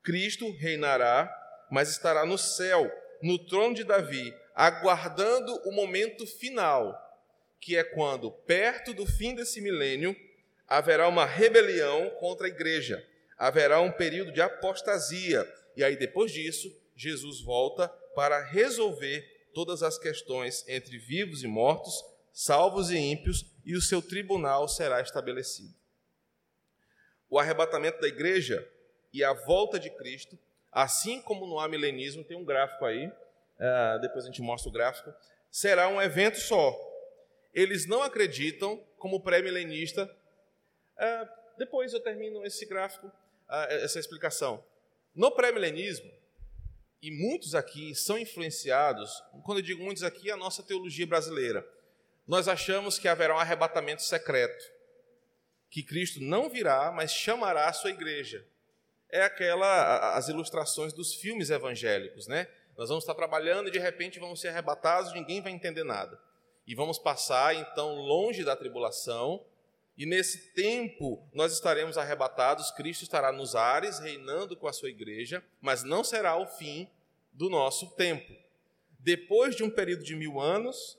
Cristo 0.02 0.50
reinará, 0.58 1.32
mas 1.70 1.90
estará 1.90 2.26
no 2.26 2.38
céu, 2.38 2.92
no 3.22 3.38
trono 3.38 3.76
de 3.76 3.84
Davi, 3.84 4.34
aguardando 4.60 5.56
o 5.64 5.72
momento 5.72 6.28
final, 6.28 6.94
que 7.62 7.78
é 7.78 7.84
quando, 7.86 8.30
perto 8.30 8.94
do 8.94 9.06
fim 9.06 9.34
desse 9.34 9.62
milênio, 9.62 10.14
haverá 10.68 11.08
uma 11.08 11.26
rebelião 11.26 12.10
contra 12.20 12.46
a 12.46 12.50
igreja, 12.50 13.02
haverá 13.38 13.80
um 13.80 13.90
período 13.90 14.34
de 14.34 14.42
apostasia, 14.42 15.50
e 15.78 15.84
aí 15.84 15.96
depois 15.96 16.34
disso, 16.34 16.70
Jesus 16.94 17.40
volta 17.40 17.88
para 18.14 18.44
resolver 18.44 19.22
todas 19.54 19.82
as 19.82 19.98
questões 19.98 20.68
entre 20.68 20.98
vivos 20.98 21.42
e 21.42 21.48
mortos, 21.48 22.04
salvos 22.34 22.92
e 22.92 22.98
ímpios, 22.98 23.46
e 23.64 23.78
o 23.78 23.82
seu 23.82 24.02
tribunal 24.02 24.68
será 24.68 25.00
estabelecido. 25.00 25.74
O 27.30 27.40
arrebatamento 27.40 28.02
da 28.02 28.10
igreja 28.10 28.70
e 29.14 29.24
a 29.24 29.32
volta 29.32 29.80
de 29.80 29.90
Cristo, 29.90 30.38
assim 30.70 31.22
como 31.22 31.48
no 31.48 31.62
amilenismo, 31.62 32.26
tem 32.26 32.36
um 32.36 32.44
gráfico 32.44 32.84
aí, 32.84 33.10
uh, 33.60 34.00
depois 34.02 34.24
a 34.24 34.28
gente 34.28 34.42
mostra 34.42 34.70
o 34.70 34.74
gráfico, 34.74 35.14
será 35.52 35.88
um 35.88 36.02
evento 36.02 36.40
só. 36.40 36.76
Eles 37.54 37.86
não 37.86 38.02
acreditam, 38.02 38.78
como 38.98 39.22
pré-milenista, 39.22 40.10
Uh, 41.00 41.30
depois 41.58 41.94
eu 41.94 42.02
termino 42.02 42.46
esse 42.46 42.66
gráfico, 42.66 43.08
uh, 43.08 43.72
essa 43.72 44.00
explicação. 44.00 44.64
No 45.16 45.32
pré-milenismo, 45.32 46.12
e 47.02 47.10
muitos 47.10 47.56
aqui 47.56 47.96
são 47.96 48.18
influenciados, 48.18 49.24
quando 49.46 49.60
eu 49.60 49.64
digo 49.64 49.82
muitos 49.82 50.04
aqui, 50.04 50.30
é 50.30 50.34
a 50.34 50.38
nossa 50.38 50.62
teologia 50.62 51.08
brasileira. 51.08 51.66
Nós 52.28 52.50
achamos 52.50 53.00
que 53.00 53.08
haverá 53.08 53.34
um 53.34 53.40
arrebatamento 53.40 54.02
secreto, 54.02 54.64
que 55.70 55.82
Cristo 55.82 56.20
não 56.22 56.50
virá, 56.50 56.92
mas 56.92 57.14
chamará 57.14 57.70
a 57.70 57.74
sua 57.74 57.92
igreja. 57.92 58.46
É 59.10 59.24
aquela 59.24 60.16
as 60.16 60.28
ilustrações 60.28 60.92
dos 60.92 61.16
filmes 61.16 61.50
evangélicos, 61.50 62.28
né? 62.28 62.48
Nós 62.80 62.88
vamos 62.88 63.04
estar 63.04 63.14
trabalhando 63.14 63.68
e 63.68 63.72
de 63.72 63.78
repente 63.78 64.22
vamos 64.22 64.40
ser 64.40 64.48
arrebatados, 64.48 65.12
ninguém 65.12 65.42
vai 65.42 65.52
entender 65.52 65.84
nada. 65.84 66.18
E 66.66 66.74
vamos 66.74 66.98
passar 66.98 67.54
então 67.54 67.96
longe 67.96 68.42
da 68.42 68.56
tribulação, 68.56 69.44
e 69.98 70.06
nesse 70.06 70.54
tempo 70.54 71.22
nós 71.34 71.52
estaremos 71.52 71.98
arrebatados, 71.98 72.72
Cristo 72.72 73.04
estará 73.04 73.34
nos 73.34 73.54
ares, 73.54 74.00
reinando 74.00 74.56
com 74.56 74.66
a 74.66 74.72
sua 74.72 74.90
igreja, 74.90 75.44
mas 75.60 75.84
não 75.84 76.06
será 76.06 76.38
o 76.38 76.48
fim 76.48 76.90
do 77.34 77.50
nosso 77.50 77.90
tempo. 77.98 78.34
Depois 78.98 79.58
de 79.58 79.64
um 79.66 79.70
período 79.70 80.06
de 80.06 80.16
mil 80.16 80.40
anos, 80.40 80.98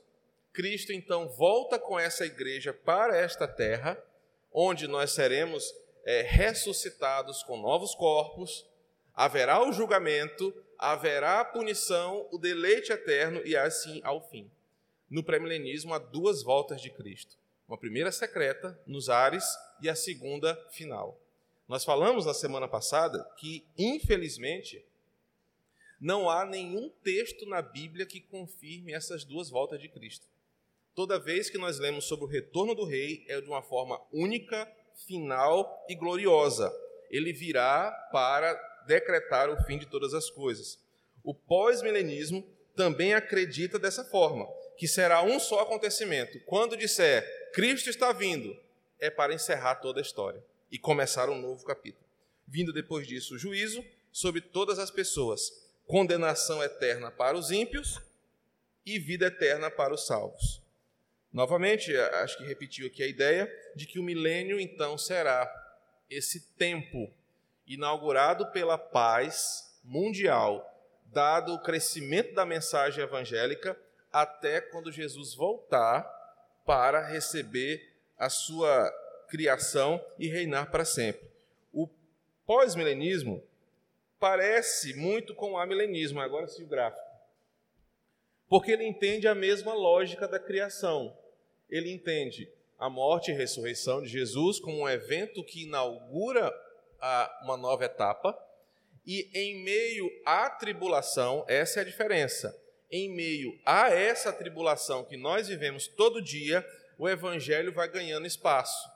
Cristo 0.53 0.93
então 0.93 1.29
volta 1.29 1.79
com 1.79 1.99
essa 1.99 2.27
igreja 2.27 2.71
para 2.71 3.17
esta 3.17 3.47
terra, 3.47 3.97
onde 4.53 4.87
nós 4.87 5.13
seremos 5.13 5.73
é, 6.05 6.21
ressuscitados 6.21 7.41
com 7.41 7.57
novos 7.57 7.95
corpos, 7.95 8.67
haverá 9.15 9.67
o 9.67 9.73
julgamento, 9.73 10.53
haverá 10.81 11.45
punição, 11.45 12.27
o 12.31 12.39
deleite 12.39 12.91
eterno 12.91 13.39
e 13.45 13.55
assim 13.55 14.01
ao 14.03 14.27
fim. 14.29 14.49
No 15.07 15.23
pré-milenismo 15.23 15.93
há 15.93 15.99
duas 15.99 16.41
voltas 16.41 16.81
de 16.81 16.89
Cristo. 16.89 17.37
Uma 17.67 17.77
primeira 17.77 18.11
secreta, 18.11 18.77
nos 18.87 19.07
ares, 19.07 19.45
e 19.79 19.87
a 19.87 19.93
segunda 19.93 20.55
final. 20.71 21.19
Nós 21.67 21.85
falamos 21.85 22.25
na 22.25 22.33
semana 22.33 22.67
passada 22.67 23.23
que, 23.37 23.63
infelizmente, 23.77 24.83
não 25.99 26.27
há 26.27 26.45
nenhum 26.45 26.89
texto 27.03 27.45
na 27.45 27.61
Bíblia 27.61 28.07
que 28.07 28.19
confirme 28.19 28.91
essas 28.91 29.23
duas 29.23 29.49
voltas 29.49 29.79
de 29.79 29.87
Cristo. 29.87 30.25
Toda 30.95 31.19
vez 31.19 31.47
que 31.49 31.59
nós 31.59 31.77
lemos 31.77 32.05
sobre 32.05 32.25
o 32.25 32.27
retorno 32.27 32.73
do 32.73 32.85
rei, 32.85 33.23
é 33.27 33.39
de 33.39 33.47
uma 33.47 33.61
forma 33.61 34.01
única, 34.11 34.69
final 35.05 35.85
e 35.87 35.95
gloriosa. 35.95 36.73
Ele 37.09 37.31
virá 37.31 37.91
para 38.11 38.70
decretar 38.87 39.49
o 39.49 39.63
fim 39.63 39.77
de 39.77 39.85
todas 39.85 40.13
as 40.13 40.29
coisas. 40.29 40.79
O 41.23 41.33
pós-milenismo 41.33 42.47
também 42.75 43.13
acredita 43.13 43.77
dessa 43.77 44.03
forma, 44.03 44.47
que 44.77 44.87
será 44.87 45.21
um 45.21 45.39
só 45.39 45.61
acontecimento. 45.61 46.39
Quando 46.45 46.77
disser 46.77 47.51
Cristo 47.53 47.89
está 47.89 48.11
vindo, 48.11 48.57
é 48.99 49.09
para 49.09 49.33
encerrar 49.33 49.75
toda 49.75 49.99
a 49.99 50.01
história 50.01 50.43
e 50.71 50.79
começar 50.79 51.29
um 51.29 51.39
novo 51.39 51.65
capítulo. 51.65 52.05
Vindo 52.47 52.71
depois 52.71 53.05
disso 53.05 53.35
o 53.35 53.37
juízo 53.37 53.83
sobre 54.11 54.41
todas 54.41 54.79
as 54.79 54.89
pessoas, 54.89 55.51
condenação 55.85 56.63
eterna 56.63 57.11
para 57.11 57.37
os 57.37 57.51
ímpios 57.51 57.99
e 58.85 58.97
vida 58.97 59.27
eterna 59.27 59.69
para 59.69 59.93
os 59.93 60.05
salvos. 60.05 60.61
Novamente, 61.31 61.95
acho 61.95 62.37
que 62.37 62.43
repetiu 62.43 62.87
aqui 62.87 63.03
a 63.03 63.07
ideia 63.07 63.51
de 63.75 63.85
que 63.85 63.99
o 63.99 64.03
milênio 64.03 64.59
então 64.59 64.97
será 64.97 65.49
esse 66.09 66.41
tempo 66.55 67.13
inaugurado 67.73 68.51
pela 68.51 68.77
paz 68.77 69.79
mundial, 69.83 70.67
dado 71.05 71.53
o 71.53 71.61
crescimento 71.61 72.33
da 72.33 72.45
mensagem 72.45 73.03
evangélica, 73.03 73.79
até 74.11 74.59
quando 74.59 74.91
Jesus 74.91 75.33
voltar 75.33 76.03
para 76.65 77.05
receber 77.05 77.91
a 78.17 78.29
sua 78.29 78.91
criação 79.29 80.03
e 80.19 80.27
reinar 80.27 80.69
para 80.69 80.85
sempre. 80.85 81.29
O 81.71 81.87
pós-milenismo 82.45 83.41
parece 84.19 84.93
muito 84.93 85.33
com 85.33 85.53
o 85.53 85.57
amilenismo, 85.57 86.19
agora 86.19 86.47
sim 86.47 86.63
o 86.63 86.67
gráfico. 86.67 87.09
Porque 88.49 88.71
ele 88.71 88.85
entende 88.85 89.27
a 89.27 89.33
mesma 89.33 89.73
lógica 89.73 90.27
da 90.27 90.37
criação. 90.37 91.17
Ele 91.69 91.89
entende 91.89 92.51
a 92.77 92.89
morte 92.89 93.31
e 93.31 93.33
ressurreição 93.33 94.01
de 94.01 94.09
Jesus 94.09 94.59
como 94.59 94.81
um 94.81 94.89
evento 94.89 95.43
que 95.43 95.63
inaugura 95.63 96.53
uma 97.43 97.57
nova 97.57 97.85
etapa, 97.85 98.37
e 99.05 99.29
em 99.33 99.63
meio 99.63 100.09
à 100.25 100.49
tribulação, 100.49 101.43
essa 101.47 101.79
é 101.79 101.81
a 101.81 101.85
diferença 101.85 102.55
em 102.91 103.09
meio 103.09 103.57
a 103.65 103.89
essa 103.89 104.33
tribulação 104.33 105.05
que 105.05 105.15
nós 105.15 105.47
vivemos 105.47 105.87
todo 105.87 106.21
dia, 106.21 106.65
o 106.97 107.07
evangelho 107.07 107.73
vai 107.73 107.87
ganhando 107.87 108.27
espaço. 108.27 108.89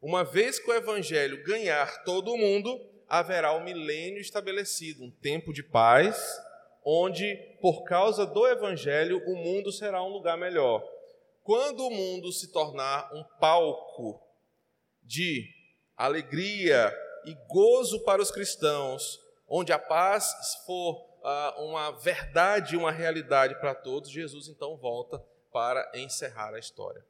Uma 0.00 0.22
vez 0.22 0.58
que 0.58 0.70
o 0.70 0.74
evangelho 0.74 1.42
ganhar 1.44 2.04
todo 2.04 2.32
o 2.32 2.36
mundo, 2.36 2.78
haverá 3.08 3.56
um 3.56 3.64
milênio 3.64 4.20
estabelecido, 4.20 5.02
um 5.02 5.10
tempo 5.10 5.52
de 5.52 5.62
paz, 5.62 6.22
onde, 6.84 7.34
por 7.60 7.82
causa 7.84 8.26
do 8.26 8.46
evangelho, 8.46 9.22
o 9.26 9.36
mundo 9.36 9.72
será 9.72 10.02
um 10.02 10.08
lugar 10.08 10.36
melhor. 10.36 10.82
Quando 11.42 11.86
o 11.86 11.90
mundo 11.90 12.30
se 12.30 12.52
tornar 12.52 13.10
um 13.12 13.24
palco 13.40 14.20
de 15.02 15.44
alegria, 15.96 16.94
e 17.24 17.34
gozo 17.48 18.00
para 18.00 18.22
os 18.22 18.30
cristãos, 18.30 19.20
onde 19.48 19.72
a 19.72 19.78
paz 19.78 20.32
for 20.66 21.10
uh, 21.22 21.62
uma 21.64 21.90
verdade, 21.92 22.76
uma 22.76 22.90
realidade 22.90 23.54
para 23.56 23.74
todos, 23.74 24.10
Jesus 24.10 24.48
então 24.48 24.76
volta 24.76 25.22
para 25.52 25.90
encerrar 25.94 26.54
a 26.54 26.58
história. 26.58 27.04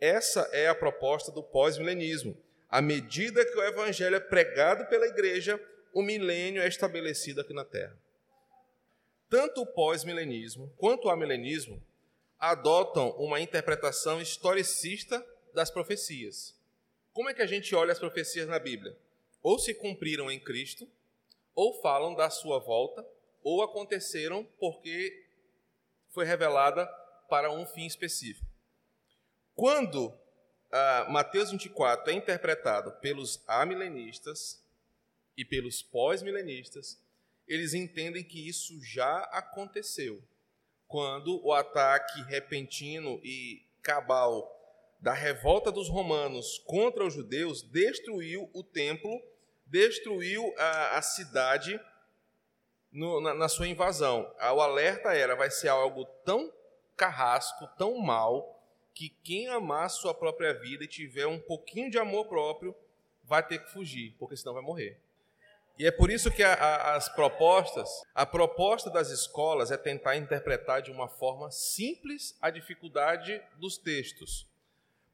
Essa 0.00 0.42
é 0.52 0.68
a 0.68 0.74
proposta 0.74 1.32
do 1.32 1.42
pós-milenismo. 1.42 2.36
À 2.68 2.80
medida 2.80 3.44
que 3.44 3.56
o 3.56 3.62
evangelho 3.62 4.16
é 4.16 4.20
pregado 4.20 4.86
pela 4.86 5.06
igreja, 5.06 5.60
o 5.92 6.02
milênio 6.02 6.62
é 6.62 6.68
estabelecido 6.68 7.40
aqui 7.40 7.52
na 7.52 7.64
Terra. 7.64 7.96
Tanto 9.28 9.62
o 9.62 9.66
pós-milenismo 9.66 10.72
quanto 10.76 11.08
o 11.08 11.10
amilenismo 11.10 11.82
adotam 12.38 13.10
uma 13.18 13.40
interpretação 13.40 14.20
historicista 14.20 15.24
das 15.52 15.70
profecias. 15.70 16.54
Como 17.12 17.28
é 17.28 17.34
que 17.34 17.42
a 17.42 17.46
gente 17.46 17.74
olha 17.74 17.92
as 17.92 17.98
profecias 17.98 18.46
na 18.46 18.58
Bíblia? 18.58 18.96
Ou 19.42 19.58
se 19.58 19.74
cumpriram 19.74 20.30
em 20.30 20.40
Cristo, 20.40 20.88
ou 21.54 21.80
falam 21.80 22.14
da 22.14 22.30
sua 22.30 22.58
volta, 22.58 23.06
ou 23.42 23.62
aconteceram 23.62 24.44
porque 24.58 25.26
foi 26.10 26.24
revelada 26.24 26.86
para 27.28 27.52
um 27.52 27.66
fim 27.66 27.86
específico. 27.86 28.46
Quando 29.54 30.16
ah, 30.70 31.06
Mateus 31.10 31.50
24 31.50 32.12
é 32.12 32.14
interpretado 32.14 32.92
pelos 33.00 33.42
amilenistas 33.46 34.62
e 35.36 35.44
pelos 35.44 35.82
pós-milenistas, 35.82 37.00
eles 37.46 37.72
entendem 37.74 38.22
que 38.22 38.48
isso 38.48 38.78
já 38.84 39.20
aconteceu. 39.32 40.22
Quando 40.86 41.44
o 41.44 41.52
ataque 41.52 42.22
repentino 42.22 43.20
e 43.24 43.64
cabal 43.82 44.57
da 45.00 45.12
revolta 45.12 45.70
dos 45.70 45.88
romanos 45.88 46.58
contra 46.66 47.04
os 47.04 47.14
judeus 47.14 47.62
destruiu 47.62 48.50
o 48.52 48.62
templo, 48.62 49.10
destruiu 49.66 50.52
a, 50.58 50.98
a 50.98 51.02
cidade 51.02 51.80
no, 52.92 53.20
na, 53.20 53.34
na, 53.34 53.48
sua 53.48 53.68
invasão. 53.68 54.30
O 54.40 54.60
alerta 54.60 55.14
era: 55.14 55.36
vai 55.36 55.50
ser 55.50 55.68
algo 55.68 56.04
tão 56.24 56.52
carrasco, 56.96 57.68
tão 57.78 57.96
mal, 57.98 58.60
que 58.92 59.10
quem 59.22 59.48
amar 59.48 59.88
sua 59.88 60.12
própria 60.12 60.52
vida 60.52 60.84
e 60.84 60.88
tiver 60.88 61.26
um 61.26 61.38
pouquinho 61.38 61.90
de 61.90 61.98
amor 61.98 62.26
próprio 62.26 62.74
vai 63.22 63.46
ter 63.46 63.58
que 63.58 63.70
fugir, 63.70 64.16
porque 64.18 64.36
senão 64.36 64.54
vai 64.54 64.62
morrer. 64.62 65.00
E 65.78 65.86
é 65.86 65.92
por 65.92 66.10
isso 66.10 66.28
que 66.28 66.42
a, 66.42 66.54
a, 66.54 66.96
as 66.96 67.08
propostas, 67.08 67.88
a 68.12 68.26
proposta 68.26 68.90
das 68.90 69.10
escolas 69.10 69.70
é 69.70 69.76
tentar 69.76 70.16
interpretar 70.16 70.82
de 70.82 70.90
uma 70.90 71.08
forma 71.08 71.52
simples 71.52 72.36
a 72.42 72.50
dificuldade 72.50 73.40
dos 73.56 73.78
textos. 73.78 74.48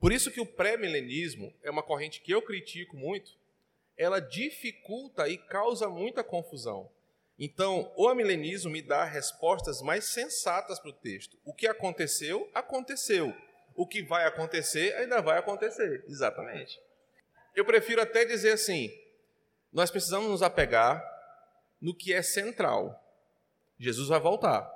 Por 0.05 0.13
isso 0.13 0.31
que 0.31 0.39
o 0.39 0.45
pré-milenismo 0.45 1.51
é 1.63 1.71
uma 1.71 1.83
corrente 1.83 2.21
que 2.21 2.31
eu 2.31 2.43
critico 2.43 2.95
muito, 2.95 3.31
ela 3.97 4.21
dificulta 4.21 5.27
e 5.31 5.39
causa 5.39 5.89
muita 5.89 6.23
confusão. 6.23 6.91
Então, 7.39 7.91
o 7.97 8.07
amilenismo 8.07 8.71
me 8.71 8.83
dá 8.83 9.03
respostas 9.03 9.81
mais 9.81 10.05
sensatas 10.05 10.79
para 10.79 10.91
o 10.91 10.93
texto. 10.93 11.39
O 11.43 11.55
que 11.55 11.67
aconteceu, 11.67 12.51
aconteceu. 12.53 13.35
O 13.75 13.87
que 13.87 14.03
vai 14.03 14.27
acontecer, 14.27 14.95
ainda 14.97 15.23
vai 15.23 15.39
acontecer. 15.39 16.05
Exatamente. 16.07 16.79
Eu 17.57 17.65
prefiro 17.65 18.03
até 18.03 18.27
dizer 18.27 18.53
assim: 18.53 18.95
nós 19.73 19.91
precisamos 19.91 20.29
nos 20.29 20.43
apegar 20.43 21.03
no 21.81 21.95
que 21.95 22.13
é 22.13 22.21
central. 22.21 23.03
Jesus 23.79 24.09
vai 24.09 24.21
voltar. 24.21 24.71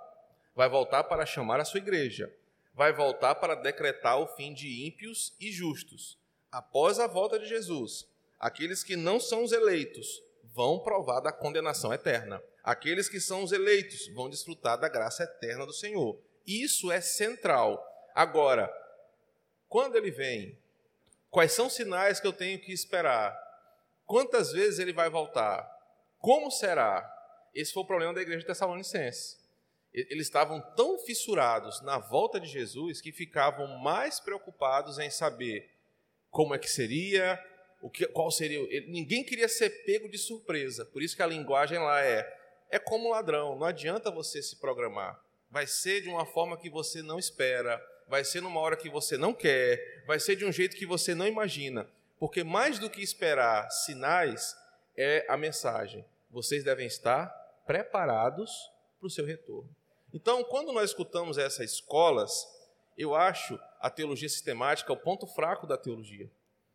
Vai 0.54 0.70
voltar 0.70 1.04
para 1.04 1.26
chamar 1.26 1.60
a 1.60 1.66
sua 1.66 1.80
igreja. 1.80 2.34
Vai 2.78 2.92
voltar 2.92 3.34
para 3.34 3.56
decretar 3.56 4.20
o 4.20 4.28
fim 4.36 4.54
de 4.54 4.86
ímpios 4.86 5.34
e 5.40 5.50
justos. 5.50 6.16
Após 6.48 7.00
a 7.00 7.08
volta 7.08 7.36
de 7.36 7.44
Jesus, 7.44 8.08
aqueles 8.38 8.84
que 8.84 8.94
não 8.94 9.18
são 9.18 9.42
os 9.42 9.50
eleitos 9.50 10.22
vão 10.44 10.78
provar 10.78 11.18
da 11.18 11.32
condenação 11.32 11.92
eterna. 11.92 12.40
Aqueles 12.62 13.08
que 13.08 13.18
são 13.18 13.42
os 13.42 13.50
eleitos 13.50 14.06
vão 14.14 14.30
desfrutar 14.30 14.78
da 14.78 14.88
graça 14.88 15.24
eterna 15.24 15.66
do 15.66 15.72
Senhor. 15.72 16.22
Isso 16.46 16.92
é 16.92 17.00
central. 17.00 17.84
Agora, 18.14 18.72
quando 19.68 19.96
ele 19.96 20.12
vem, 20.12 20.56
quais 21.30 21.50
são 21.50 21.66
os 21.66 21.74
sinais 21.74 22.20
que 22.20 22.28
eu 22.28 22.32
tenho 22.32 22.60
que 22.60 22.72
esperar? 22.72 23.36
Quantas 24.06 24.52
vezes 24.52 24.78
ele 24.78 24.92
vai 24.92 25.10
voltar? 25.10 25.68
Como 26.20 26.48
será? 26.48 27.12
Esse 27.52 27.72
foi 27.72 27.82
o 27.82 27.86
problema 27.86 28.14
da 28.14 28.22
igreja 28.22 28.42
de 28.42 28.46
Tessalonicense. 28.46 29.37
Eles 29.92 30.26
estavam 30.26 30.60
tão 30.76 30.98
fissurados 30.98 31.80
na 31.82 31.98
volta 31.98 32.38
de 32.38 32.46
Jesus 32.46 33.00
que 33.00 33.10
ficavam 33.10 33.66
mais 33.78 34.20
preocupados 34.20 34.98
em 34.98 35.10
saber 35.10 35.70
como 36.30 36.54
é 36.54 36.58
que 36.58 36.70
seria, 36.70 37.42
o 37.80 37.90
que, 37.90 38.06
qual 38.08 38.30
seria. 38.30 38.60
Ninguém 38.86 39.24
queria 39.24 39.48
ser 39.48 39.70
pego 39.84 40.08
de 40.08 40.18
surpresa. 40.18 40.84
Por 40.84 41.02
isso 41.02 41.16
que 41.16 41.22
a 41.22 41.26
linguagem 41.26 41.78
lá 41.78 42.04
é 42.04 42.38
é 42.70 42.78
como 42.78 43.10
ladrão. 43.10 43.56
Não 43.56 43.66
adianta 43.66 44.10
você 44.10 44.42
se 44.42 44.56
programar. 44.56 45.20
Vai 45.50 45.66
ser 45.66 46.02
de 46.02 46.08
uma 46.08 46.26
forma 46.26 46.58
que 46.58 46.68
você 46.68 47.02
não 47.02 47.18
espera. 47.18 47.82
Vai 48.06 48.24
ser 48.24 48.42
numa 48.42 48.60
hora 48.60 48.76
que 48.76 48.90
você 48.90 49.16
não 49.16 49.32
quer. 49.32 50.04
Vai 50.06 50.20
ser 50.20 50.36
de 50.36 50.44
um 50.44 50.52
jeito 50.52 50.76
que 50.76 50.86
você 50.86 51.14
não 51.14 51.26
imagina. 51.26 51.88
Porque 52.18 52.44
mais 52.44 52.78
do 52.78 52.90
que 52.90 53.00
esperar 53.00 53.70
sinais, 53.70 54.54
é 54.96 55.24
a 55.28 55.36
mensagem. 55.36 56.04
Vocês 56.30 56.64
devem 56.64 56.86
estar 56.86 57.28
preparados 57.66 58.50
para 58.98 59.06
o 59.06 59.10
seu 59.10 59.24
retorno. 59.24 59.74
Então, 60.12 60.42
quando 60.44 60.72
nós 60.72 60.90
escutamos 60.90 61.36
essas 61.38 61.72
escolas, 61.72 62.46
eu 62.96 63.14
acho 63.14 63.58
a 63.80 63.90
teologia 63.90 64.28
sistemática 64.28 64.92
o 64.92 64.96
ponto 64.96 65.26
fraco 65.26 65.66
da 65.66 65.76
teologia. 65.76 66.30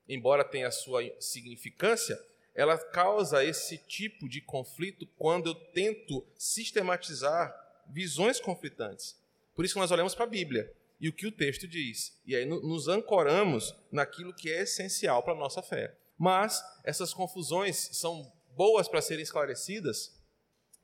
Embora 0.07 0.43
tenha 0.43 0.67
a 0.67 0.71
sua 0.71 1.03
significância, 1.19 2.19
ela 2.53 2.77
causa 2.77 3.43
esse 3.43 3.77
tipo 3.77 4.29
de 4.29 4.41
conflito 4.41 5.07
quando 5.17 5.49
eu 5.49 5.55
tento 5.55 6.25
sistematizar 6.35 7.53
visões 7.89 8.39
conflitantes. 8.39 9.17
Por 9.55 9.65
isso 9.65 9.73
que 9.73 9.79
nós 9.79 9.91
olhamos 9.91 10.13
para 10.13 10.25
a 10.25 10.29
Bíblia 10.29 10.71
e 10.99 11.09
o 11.09 11.13
que 11.13 11.27
o 11.27 11.31
texto 11.31 11.67
diz. 11.67 12.17
E 12.25 12.35
aí 12.35 12.45
nos 12.45 12.87
ancoramos 12.87 13.75
naquilo 13.91 14.33
que 14.33 14.51
é 14.51 14.61
essencial 14.61 15.23
para 15.23 15.33
a 15.33 15.37
nossa 15.37 15.61
fé. 15.61 15.95
Mas 16.17 16.63
essas 16.83 17.13
confusões 17.13 17.89
são 17.93 18.31
boas 18.55 18.87
para 18.87 19.01
serem 19.01 19.23
esclarecidas, 19.23 20.13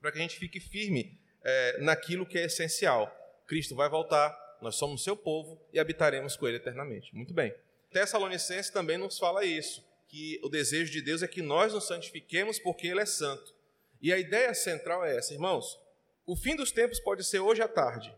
para 0.01 0.11
que 0.11 0.17
a 0.17 0.21
gente 0.21 0.37
fique 0.37 0.59
firme 0.59 1.19
é, 1.43 1.77
naquilo 1.79 2.25
que 2.25 2.37
é 2.37 2.45
essencial. 2.45 3.15
Cristo 3.47 3.75
vai 3.75 3.89
voltar, 3.89 4.37
nós 4.61 4.75
somos 4.75 5.03
seu 5.03 5.15
povo 5.15 5.59
e 5.73 5.79
habitaremos 5.79 6.35
com 6.35 6.47
ele 6.47 6.57
eternamente. 6.57 7.13
Muito 7.15 7.33
bem. 7.33 7.53
Tessalonicenses 7.91 8.71
também 8.71 8.97
nos 8.97 9.17
fala 9.17 9.43
isso, 9.43 9.83
que 10.07 10.39
o 10.43 10.49
desejo 10.49 10.91
de 10.91 11.01
Deus 11.01 11.23
é 11.23 11.27
que 11.27 11.41
nós 11.41 11.73
nos 11.73 11.87
santifiquemos 11.87 12.59
porque 12.59 12.87
ele 12.87 13.01
é 13.01 13.05
santo. 13.05 13.55
E 14.01 14.13
a 14.13 14.17
ideia 14.17 14.53
central 14.53 15.03
é 15.03 15.17
essa, 15.17 15.33
irmãos. 15.33 15.79
O 16.25 16.35
fim 16.35 16.55
dos 16.55 16.71
tempos 16.71 16.99
pode 16.99 17.23
ser 17.23 17.39
hoje 17.39 17.61
à 17.61 17.67
tarde, 17.67 18.15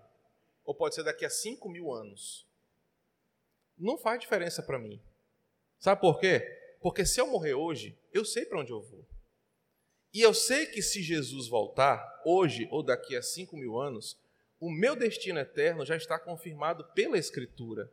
ou 0.66 0.76
pode 0.76 0.96
ser 0.96 1.04
daqui 1.04 1.26
a 1.26 1.30
5 1.30 1.70
mil 1.70 1.92
anos. 1.92 2.46
Não 3.78 3.98
faz 3.98 4.20
diferença 4.20 4.62
para 4.62 4.78
mim. 4.78 5.02
Sabe 5.80 6.02
por 6.02 6.20
quê? 6.20 6.40
Porque 6.82 7.06
se 7.06 7.20
eu 7.20 7.28
morrer 7.28 7.54
hoje, 7.54 7.98
eu 8.14 8.26
sei 8.26 8.46
para 8.46 8.60
onde 8.60 8.72
eu 8.72 8.82
vou. 8.82 9.08
E 10.13 10.21
eu 10.21 10.34
sei 10.34 10.65
que 10.65 10.82
se 10.82 11.02
Jesus 11.02 11.47
voltar, 11.47 12.21
hoje 12.26 12.67
ou 12.69 12.84
daqui 12.84 13.15
a 13.15 13.21
5 13.21 13.56
mil 13.56 13.80
anos, 13.80 14.19
o 14.60 14.69
meu 14.69 14.93
destino 14.93 15.39
eterno 15.39 15.86
já 15.86 15.95
está 15.95 16.19
confirmado 16.19 16.84
pela 16.93 17.17
Escritura. 17.17 17.89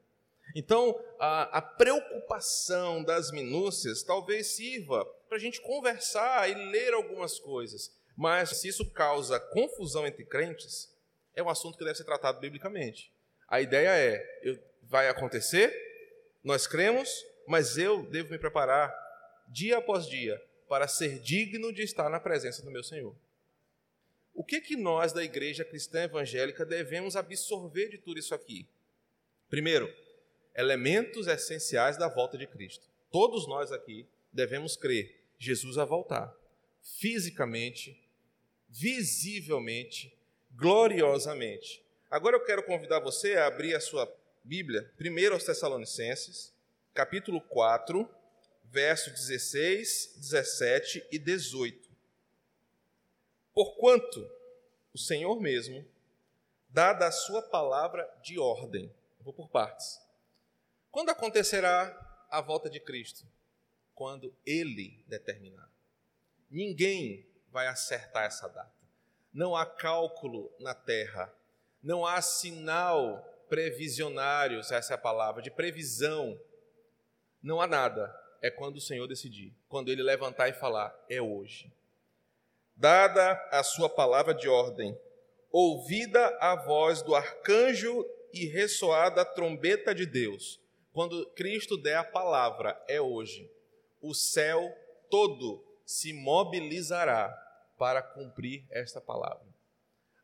Então, 0.55 0.99
a, 1.19 1.59
a 1.59 1.63
preocupação 1.63 3.05
das 3.05 3.31
minúcias 3.31 4.03
talvez 4.03 4.49
sirva 4.49 5.05
para 5.29 5.37
a 5.37 5.41
gente 5.41 5.61
conversar 5.61 6.51
e 6.51 6.55
ler 6.71 6.93
algumas 6.93 7.39
coisas, 7.39 7.95
mas 8.17 8.51
se 8.51 8.67
isso 8.67 8.91
causa 8.91 9.39
confusão 9.39 10.07
entre 10.07 10.25
crentes, 10.25 10.93
é 11.37 11.43
um 11.43 11.49
assunto 11.49 11.79
que 11.79 11.85
deve 11.85 11.97
ser 11.97 12.05
tratado 12.05 12.41
biblicamente. 12.41 13.13
A 13.47 13.61
ideia 13.61 13.91
é: 13.91 14.41
eu, 14.43 14.59
vai 14.83 15.09
acontecer, 15.09 15.73
nós 16.43 16.67
cremos, 16.67 17.09
mas 17.47 17.79
eu 17.79 18.03
devo 18.03 18.31
me 18.31 18.39
preparar 18.39 18.93
dia 19.49 19.79
após 19.79 20.07
dia 20.07 20.43
para 20.69 20.87
ser 20.87 21.19
digno 21.19 21.73
de 21.73 21.83
estar 21.83 22.09
na 22.11 22.21
presença 22.21 22.63
do 22.63 22.71
meu 22.71 22.83
Senhor. 22.83 23.15
O 24.35 24.45
que 24.45 24.61
que 24.61 24.77
nós 24.77 25.13
da 25.13 25.25
igreja 25.25 25.65
cristã 25.65 26.03
evangélica 26.03 26.65
devemos 26.65 27.17
absorver 27.17 27.89
de 27.89 27.99
tudo 27.99 28.21
isso 28.21 28.35
aqui? 28.35 28.67
Primeiro, 29.49 29.93
elementos 30.55 31.27
essenciais 31.27 31.97
da 31.97 32.09
volta 32.09 32.37
de 32.37 32.47
Cristo. 32.47 32.87
Todos 33.11 33.49
nós 33.49 33.73
aqui 33.73 34.07
devemos 34.33 34.77
crer 34.77 35.19
Jesus 35.39 35.77
vai 35.77 35.87
voltar 35.87 36.35
fisicamente, 36.83 38.01
visivelmente 38.69 40.13
gloriosamente. 40.57 41.83
Agora 42.11 42.37
eu 42.37 42.45
quero 42.45 42.65
convidar 42.65 42.99
você 42.99 43.37
a 43.37 43.47
abrir 43.47 43.75
a 43.75 43.81
sua 43.81 44.13
Bíblia, 44.43 44.91
primeiro 44.97 45.35
aos 45.35 45.45
Tessalonicenses, 45.45 46.53
capítulo 46.95 47.41
4, 47.41 48.09
verso 48.71 49.11
16, 49.11 50.15
17 50.17 51.07
e 51.11 51.19
18. 51.19 51.89
Porquanto 53.55 54.31
o 54.93 54.99
Senhor 54.99 55.41
mesmo, 55.41 55.85
dada 56.69 57.07
a 57.07 57.13
sua 57.13 57.43
palavra 57.43 58.09
de 58.23 58.39
ordem, 58.39 58.93
vou 59.21 59.33
por 59.33 59.49
partes. 59.49 60.01
Quando 60.91 61.11
acontecerá 61.11 62.27
a 62.31 62.41
volta 62.41 62.69
de 62.69 62.81
Cristo? 62.81 63.27
Quando 63.95 64.35
Ele 64.47 65.03
determinar. 65.07 65.71
Ninguém 66.51 67.27
vai 67.51 67.67
acertar 67.67 68.25
essa 68.25 68.49
data. 68.49 68.73
Não 69.33 69.55
há 69.57 69.67
cálculo 69.67 70.53
na 70.59 70.75
terra, 70.75 71.33
não 71.83 72.07
há 72.07 72.21
sinal 72.23 73.23
previsionário, 73.49 74.61
essa 74.61 74.93
é 74.93 74.95
a 74.95 74.99
palavra, 74.99 75.43
de 75.43 75.51
previsão. 75.51 76.39
Não 77.43 77.61
há 77.61 77.67
nada. 77.67 78.15
É 78.41 78.51
quando 78.51 78.77
o 78.77 78.81
Senhor 78.81 79.07
decidir, 79.07 79.53
quando 79.69 79.91
ele 79.91 80.03
levantar 80.03 80.49
e 80.49 80.53
falar, 80.53 80.95
é 81.09 81.21
hoje. 81.21 81.73
Dada 82.77 83.33
a 83.51 83.63
sua 83.63 83.89
palavra 83.89 84.33
de 84.33 84.49
ordem, 84.49 84.97
ouvida 85.51 86.37
a 86.41 86.55
voz 86.55 87.03
do 87.03 87.15
arcanjo 87.15 88.05
e 88.33 88.47
ressoada 88.47 89.23
a 89.23 89.25
trombeta 89.25 89.95
de 89.95 90.07
Deus, 90.07 90.61
quando 90.93 91.27
Cristo 91.31 91.77
der 91.77 91.97
a 91.97 92.05
palavra, 92.05 92.81
é 92.89 93.01
hoje, 93.01 93.51
o 94.01 94.15
céu 94.15 94.73
todo 95.11 95.65
se 95.85 96.13
mobilizará 96.13 97.35
para 97.79 98.03
cumprir 98.03 98.65
esta 98.71 99.01
palavra. 99.01 99.47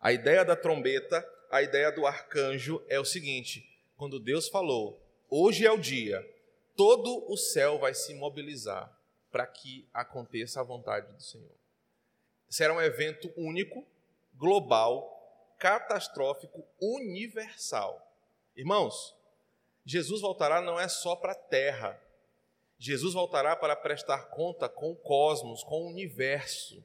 A 0.00 0.12
ideia 0.12 0.44
da 0.44 0.54
trombeta, 0.54 1.26
a 1.50 1.62
ideia 1.62 1.90
do 1.90 2.06
arcanjo 2.06 2.84
é 2.88 3.00
o 3.00 3.04
seguinte: 3.04 3.64
quando 3.96 4.20
Deus 4.20 4.48
falou, 4.48 5.00
hoje 5.30 5.64
é 5.64 5.70
o 5.70 5.78
dia, 5.78 6.28
todo 6.76 7.30
o 7.30 7.36
céu 7.36 7.78
vai 7.78 7.94
se 7.94 8.14
mobilizar 8.14 8.92
para 9.30 9.46
que 9.46 9.88
aconteça 9.92 10.60
a 10.60 10.64
vontade 10.64 11.12
do 11.12 11.22
Senhor. 11.22 11.54
Será 12.48 12.72
um 12.72 12.80
evento 12.80 13.32
único, 13.36 13.86
global, 14.34 15.56
catastrófico, 15.58 16.64
universal. 16.80 18.00
Irmãos, 18.56 19.14
Jesus 19.84 20.20
voltará 20.20 20.60
não 20.60 20.78
é 20.78 20.88
só 20.88 21.16
para 21.16 21.32
a 21.32 21.36
terra. 21.36 22.00
Jesus 22.78 23.14
voltará 23.14 23.56
para 23.56 23.74
prestar 23.74 24.26
conta 24.26 24.68
com 24.68 24.92
o 24.92 24.96
cosmos, 24.96 25.62
com 25.64 25.82
o 25.82 25.88
universo. 25.88 26.82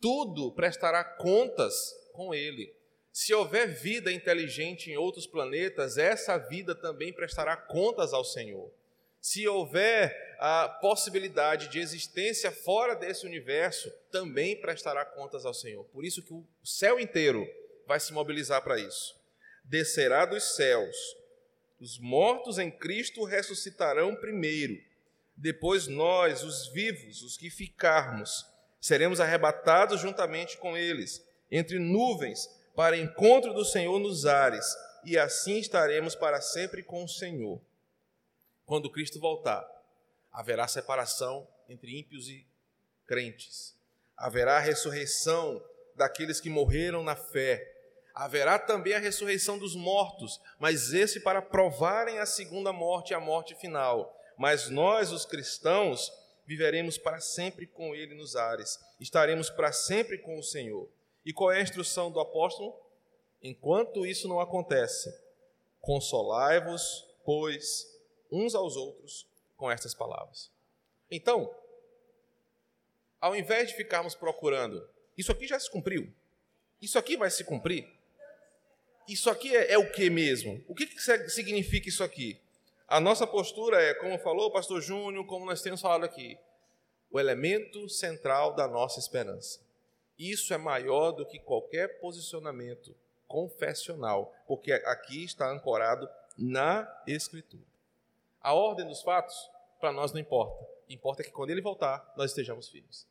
Tudo 0.00 0.52
prestará 0.52 1.04
contas 1.04 1.94
com 2.12 2.34
ele. 2.34 2.74
Se 3.12 3.34
houver 3.34 3.68
vida 3.68 4.10
inteligente 4.10 4.90
em 4.90 4.96
outros 4.96 5.26
planetas, 5.26 5.98
essa 5.98 6.38
vida 6.38 6.74
também 6.74 7.12
prestará 7.12 7.56
contas 7.56 8.12
ao 8.12 8.24
Senhor. 8.24 8.72
Se 9.22 9.46
houver 9.46 10.36
a 10.40 10.68
possibilidade 10.68 11.68
de 11.68 11.78
existência 11.78 12.50
fora 12.50 12.96
desse 12.96 13.24
universo, 13.24 13.88
também 14.10 14.60
prestará 14.60 15.04
contas 15.04 15.46
ao 15.46 15.54
Senhor. 15.54 15.84
Por 15.84 16.04
isso 16.04 16.24
que 16.24 16.34
o 16.34 16.44
céu 16.64 16.98
inteiro 16.98 17.46
vai 17.86 18.00
se 18.00 18.12
mobilizar 18.12 18.60
para 18.62 18.80
isso. 18.80 19.14
Descerá 19.64 20.26
dos 20.26 20.56
céus. 20.56 20.96
Os 21.80 22.00
mortos 22.00 22.58
em 22.58 22.68
Cristo 22.68 23.22
ressuscitarão 23.22 24.16
primeiro. 24.16 24.76
Depois 25.36 25.86
nós, 25.86 26.42
os 26.42 26.72
vivos, 26.72 27.22
os 27.22 27.36
que 27.36 27.48
ficarmos, 27.48 28.44
seremos 28.80 29.20
arrebatados 29.20 30.00
juntamente 30.00 30.56
com 30.58 30.76
eles, 30.76 31.24
entre 31.48 31.78
nuvens, 31.78 32.48
para 32.74 32.96
encontro 32.96 33.54
do 33.54 33.64
Senhor 33.64 34.00
nos 34.00 34.26
ares, 34.26 34.66
e 35.04 35.16
assim 35.16 35.60
estaremos 35.60 36.16
para 36.16 36.40
sempre 36.40 36.82
com 36.82 37.04
o 37.04 37.08
Senhor. 37.08 37.60
Quando 38.72 38.88
Cristo 38.88 39.20
voltar, 39.20 39.68
haverá 40.32 40.66
separação 40.66 41.46
entre 41.68 41.94
ímpios 42.00 42.26
e 42.26 42.46
crentes. 43.04 43.76
Haverá 44.16 44.58
ressurreição 44.60 45.62
daqueles 45.94 46.40
que 46.40 46.48
morreram 46.48 47.02
na 47.02 47.14
fé. 47.14 47.70
Haverá 48.14 48.58
também 48.58 48.94
a 48.94 48.98
ressurreição 48.98 49.58
dos 49.58 49.76
mortos, 49.76 50.40
mas 50.58 50.94
esse 50.94 51.20
para 51.20 51.42
provarem 51.42 52.18
a 52.18 52.24
segunda 52.24 52.72
morte, 52.72 53.12
a 53.12 53.20
morte 53.20 53.54
final. 53.56 54.18
Mas 54.38 54.70
nós, 54.70 55.12
os 55.12 55.26
cristãos, 55.26 56.10
viveremos 56.46 56.96
para 56.96 57.20
sempre 57.20 57.66
com 57.66 57.94
Ele 57.94 58.14
nos 58.14 58.36
ares, 58.36 58.80
estaremos 58.98 59.50
para 59.50 59.70
sempre 59.70 60.16
com 60.16 60.38
o 60.38 60.42
Senhor. 60.42 60.88
E 61.26 61.32
qual 61.34 61.52
é 61.52 61.58
a 61.58 61.62
instrução 61.62 62.10
do 62.10 62.18
apóstolo? 62.18 62.74
Enquanto 63.42 64.06
isso 64.06 64.26
não 64.26 64.40
acontece, 64.40 65.14
consolai-vos, 65.78 67.06
pois, 67.22 67.91
uns 68.32 68.54
aos 68.54 68.74
outros 68.74 69.26
com 69.56 69.70
estas 69.70 69.94
palavras. 69.94 70.50
Então, 71.10 71.54
ao 73.20 73.36
invés 73.36 73.68
de 73.68 73.76
ficarmos 73.76 74.14
procurando, 74.14 74.88
isso 75.16 75.30
aqui 75.30 75.46
já 75.46 75.60
se 75.60 75.70
cumpriu, 75.70 76.12
isso 76.80 76.98
aqui 76.98 77.16
vai 77.16 77.30
se 77.30 77.44
cumprir, 77.44 77.88
isso 79.06 79.28
aqui 79.28 79.54
é, 79.54 79.72
é 79.74 79.78
o 79.78 79.92
que 79.92 80.08
mesmo? 80.08 80.64
O 80.66 80.74
que, 80.74 80.86
que 80.86 81.28
significa 81.28 81.88
isso 81.88 82.02
aqui? 82.02 82.40
A 82.88 83.00
nossa 83.00 83.26
postura 83.26 83.80
é, 83.80 83.94
como 83.94 84.18
falou 84.18 84.46
o 84.46 84.50
pastor 84.50 84.80
Júnior, 84.80 85.26
como 85.26 85.46
nós 85.46 85.62
temos 85.62 85.80
falado 85.80 86.04
aqui, 86.04 86.38
o 87.10 87.20
elemento 87.20 87.88
central 87.88 88.54
da 88.54 88.66
nossa 88.66 88.98
esperança. 88.98 89.60
Isso 90.18 90.52
é 90.54 90.58
maior 90.58 91.12
do 91.12 91.26
que 91.26 91.38
qualquer 91.38 92.00
posicionamento 92.00 92.94
confessional, 93.26 94.34
porque 94.46 94.72
aqui 94.72 95.24
está 95.24 95.50
ancorado 95.50 96.08
na 96.36 96.86
Escritura. 97.06 97.71
A 98.42 98.54
ordem 98.54 98.86
dos 98.86 99.02
fatos, 99.02 99.34
para 99.78 99.92
nós 99.92 100.12
não 100.12 100.20
importa. 100.20 100.66
Importa 100.88 101.22
que 101.22 101.30
quando 101.30 101.50
ele 101.50 101.62
voltar, 101.62 102.12
nós 102.16 102.30
estejamos 102.30 102.68
firmes. 102.68 103.06